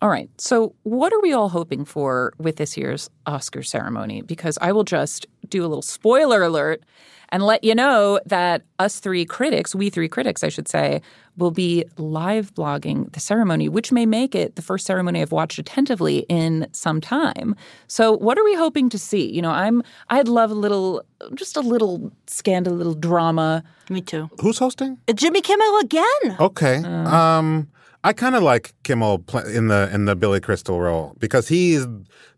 [0.03, 0.29] All right.
[0.39, 4.21] So, what are we all hoping for with this year's Oscar ceremony?
[4.21, 6.83] Because I will just do a little spoiler alert
[7.31, 11.01] and let you know that us three critics, we three critics, I should say,
[11.37, 15.59] will be live blogging the ceremony, which may make it the first ceremony I've watched
[15.59, 17.57] attentively in some time.
[17.89, 19.31] So, what are we hoping to see?
[19.33, 21.03] You know, I'm I'd love a little,
[21.35, 23.65] just a little scandal, a little drama.
[23.89, 24.29] Me too.
[24.41, 24.99] Who's hosting?
[25.15, 26.37] Jimmy Kimmel again.
[26.39, 26.77] Okay.
[26.85, 27.69] um,
[28.07, 31.85] I kind of like Kimmel in the in the Billy Crystal role because he's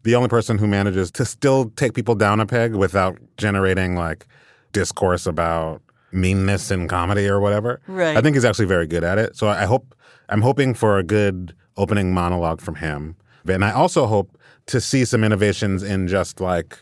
[0.02, 4.26] the only person who manages to still take people down a peg without generating like
[4.72, 7.82] discourse about meanness in comedy or whatever.
[7.86, 8.16] Right.
[8.16, 9.36] I think he's actually very good at it.
[9.36, 9.94] So I hope
[10.30, 13.14] I'm hoping for a good opening monologue from him.
[13.46, 14.38] And I also hope
[14.68, 16.78] to see some innovations in just like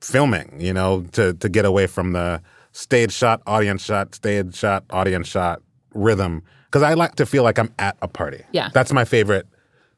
[0.00, 4.84] filming, you know, to to get away from the stage shot, audience shot, stage shot,
[4.90, 5.62] audience shot
[5.94, 8.44] rhythm because I like to feel like I'm at a party.
[8.52, 8.70] Yeah.
[8.72, 9.46] That's my favorite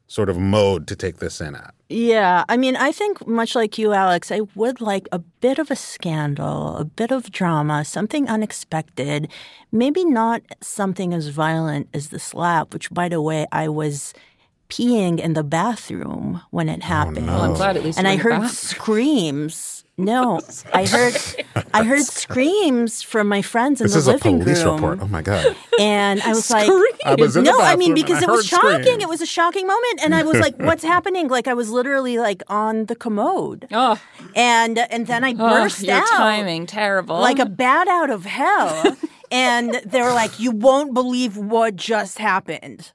[0.07, 1.73] sort of mode to take this in at.
[1.89, 5.69] Yeah, I mean, I think much like you, Alex, I would like a bit of
[5.69, 9.29] a scandal, a bit of drama, something unexpected,
[9.71, 14.13] maybe not something as violent as the slap, which, by the way, I was
[14.69, 17.27] peeing in the bathroom when it oh, happened.
[17.27, 18.49] Well, I'm glad at least and I heard bathroom.
[18.49, 19.82] screams.
[19.95, 20.41] No,
[20.73, 21.15] I heard
[21.71, 24.75] I heard screams from my friends in This the is a living police room.
[24.75, 24.99] report.
[25.01, 25.55] Oh my god.
[25.79, 26.67] And I was like,
[27.05, 28.81] I was in no, I mean because and it was shocking.
[28.83, 29.03] screams.
[29.03, 32.17] It was a shocking moment, and I was like, "What's happening?" Like I was literally
[32.17, 34.01] like on the commode, Oh,
[34.35, 37.19] and and then I burst oh burst your out timing terrible.
[37.19, 38.97] like a bat out of hell,
[39.31, 42.91] and they were like, "You won't believe what just happened."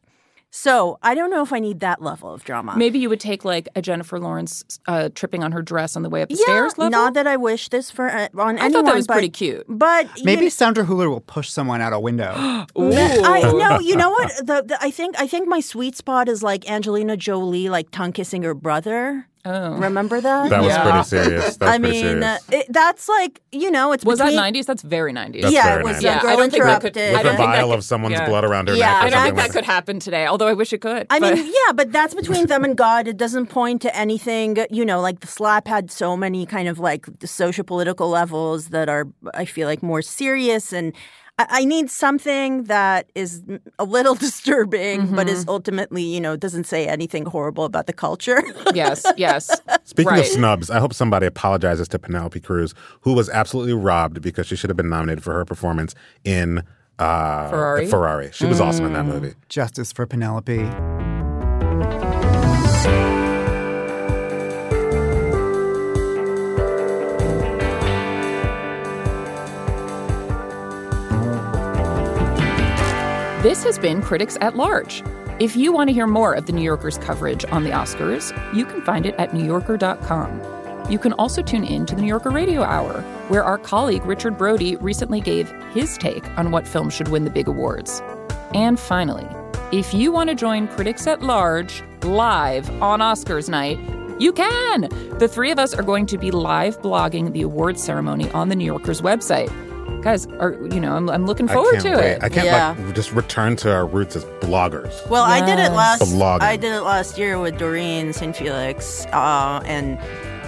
[0.51, 2.75] So I don't know if I need that level of drama.
[2.77, 6.09] Maybe you would take like a Jennifer Lawrence uh, tripping on her dress on the
[6.09, 6.91] way up the yeah, stairs level.
[6.91, 8.73] not that I wish this for uh, on I anyone.
[8.73, 9.67] thought that was but, pretty cute.
[9.69, 12.33] But Maybe you, Sandra Hüller will push someone out a window.
[12.37, 14.29] I no, you know what?
[14.39, 18.13] The, the I think I think my sweet spot is like Angelina Jolie, like tongue
[18.13, 19.27] kissing her brother.
[19.45, 19.75] Oh.
[19.79, 20.51] Remember that?
[20.51, 21.57] That was pretty serious.
[21.57, 22.49] That was I pretty mean, serious.
[22.53, 24.67] it, that's like you know, it's Was between, that 90s?
[24.67, 25.43] That's very 90s.
[25.43, 26.03] That's yeah, very it was nice.
[26.03, 27.09] the Yeah, girl I don't think that could- interrupted.
[27.09, 28.27] I With don't a think that vial could- of someone's yeah.
[28.29, 28.95] blood around her Yeah, neck.
[28.95, 31.07] or I I don't think that like could happen today, although I wish it could.
[31.09, 33.07] I but- mean, yeah, but that's between them and God.
[33.09, 34.59] It doesn't point to anything.
[34.71, 38.89] You know, like the slap had so many kind of like social political levels that
[38.89, 40.73] are, I feel like, more serious.
[40.73, 40.93] And
[41.39, 43.43] I, I need something that is
[43.79, 48.43] a little disturbing, but is ultimately, you know, doesn't say anything horrible about the culture.
[48.75, 49.51] yes, yes.
[49.85, 50.21] Speaking right.
[50.21, 54.57] of snubs, I hope somebody apologizes to Penelope Cruz, who was absolutely robbed because she
[54.57, 56.63] should have been nominated for her performance in
[56.99, 57.87] uh, Ferrari?
[57.87, 58.31] Ferrari.
[58.33, 59.35] She was awesome in that movie.
[59.49, 60.69] Justice for Penelope.
[73.49, 75.03] This has been Critics at Large.
[75.41, 78.67] If you want to hear more of the New Yorker's coverage on the Oscars, you
[78.67, 80.91] can find it at NewYorker.com.
[80.93, 84.37] You can also tune in to the New Yorker Radio Hour, where our colleague Richard
[84.37, 88.03] Brody recently gave his take on what film should win the big awards.
[88.53, 89.27] And finally,
[89.73, 93.79] if you want to join Critics at Large live on Oscars night,
[94.21, 94.91] you can!
[95.19, 98.57] The three of us are going to be live blogging the awards ceremony on the
[98.57, 99.51] New Yorker's website.
[100.03, 102.05] Guys, are you know, I'm, I'm looking forward to wait.
[102.13, 102.23] it.
[102.23, 102.75] I can't Yeah.
[102.79, 105.07] like just return to our roots as bloggers.
[105.09, 105.77] Well, I did it Yes.
[105.77, 106.03] last.
[106.15, 106.43] Blogging.
[106.43, 108.35] I did it last year with Doreen St.
[108.37, 109.99] Felix, uh, and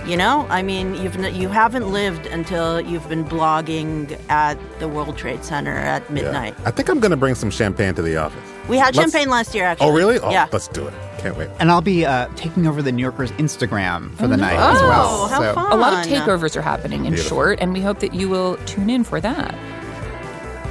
[0.07, 4.88] You know, I mean, you've n- you haven't lived until you've been blogging at the
[4.88, 6.55] World Trade Center at midnight.
[6.64, 8.40] I think I'm going to bring some champagne to the office.
[8.66, 9.88] We had Let's- champagne last year, actually.
[9.88, 10.18] Oh, really?
[10.18, 10.46] Oh, yeah.
[10.53, 10.94] Let's do it.
[11.21, 11.49] Can't wait.
[11.59, 14.81] And I'll be uh, taking over the New Yorker's Instagram for the night Oh, as
[14.81, 15.27] well.
[15.29, 15.55] how so.
[15.55, 15.73] fun.
[15.73, 17.37] A lot of takeovers are happening in Beautiful.
[17.37, 19.55] short, and we hope that you will tune in for that.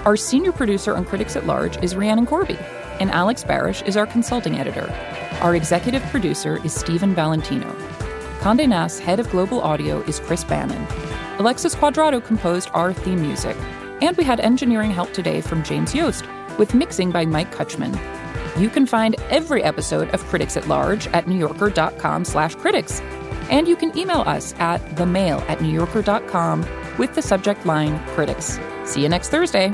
[0.06, 2.58] Our senior producer on Critics at Large is Rhiannon Corby,
[3.00, 4.90] and Alex Barish is our consulting editor.
[5.42, 7.72] Our executive producer is Stephen Valentino.
[8.40, 10.88] Conde Nast head of global audio is Chris Bannon.
[11.38, 13.56] Alexis Quadrado composed our theme music,
[14.02, 16.26] and we had engineering help today from James Yost,
[16.58, 17.94] with mixing by Mike Kutchman.
[18.58, 23.02] You can find every episode of Critics at Large at newyorker.com slash critics.
[23.50, 26.66] And you can email us at themail at newyorker.com
[26.98, 28.60] with the subject line critics.
[28.86, 29.74] See you next Thursday.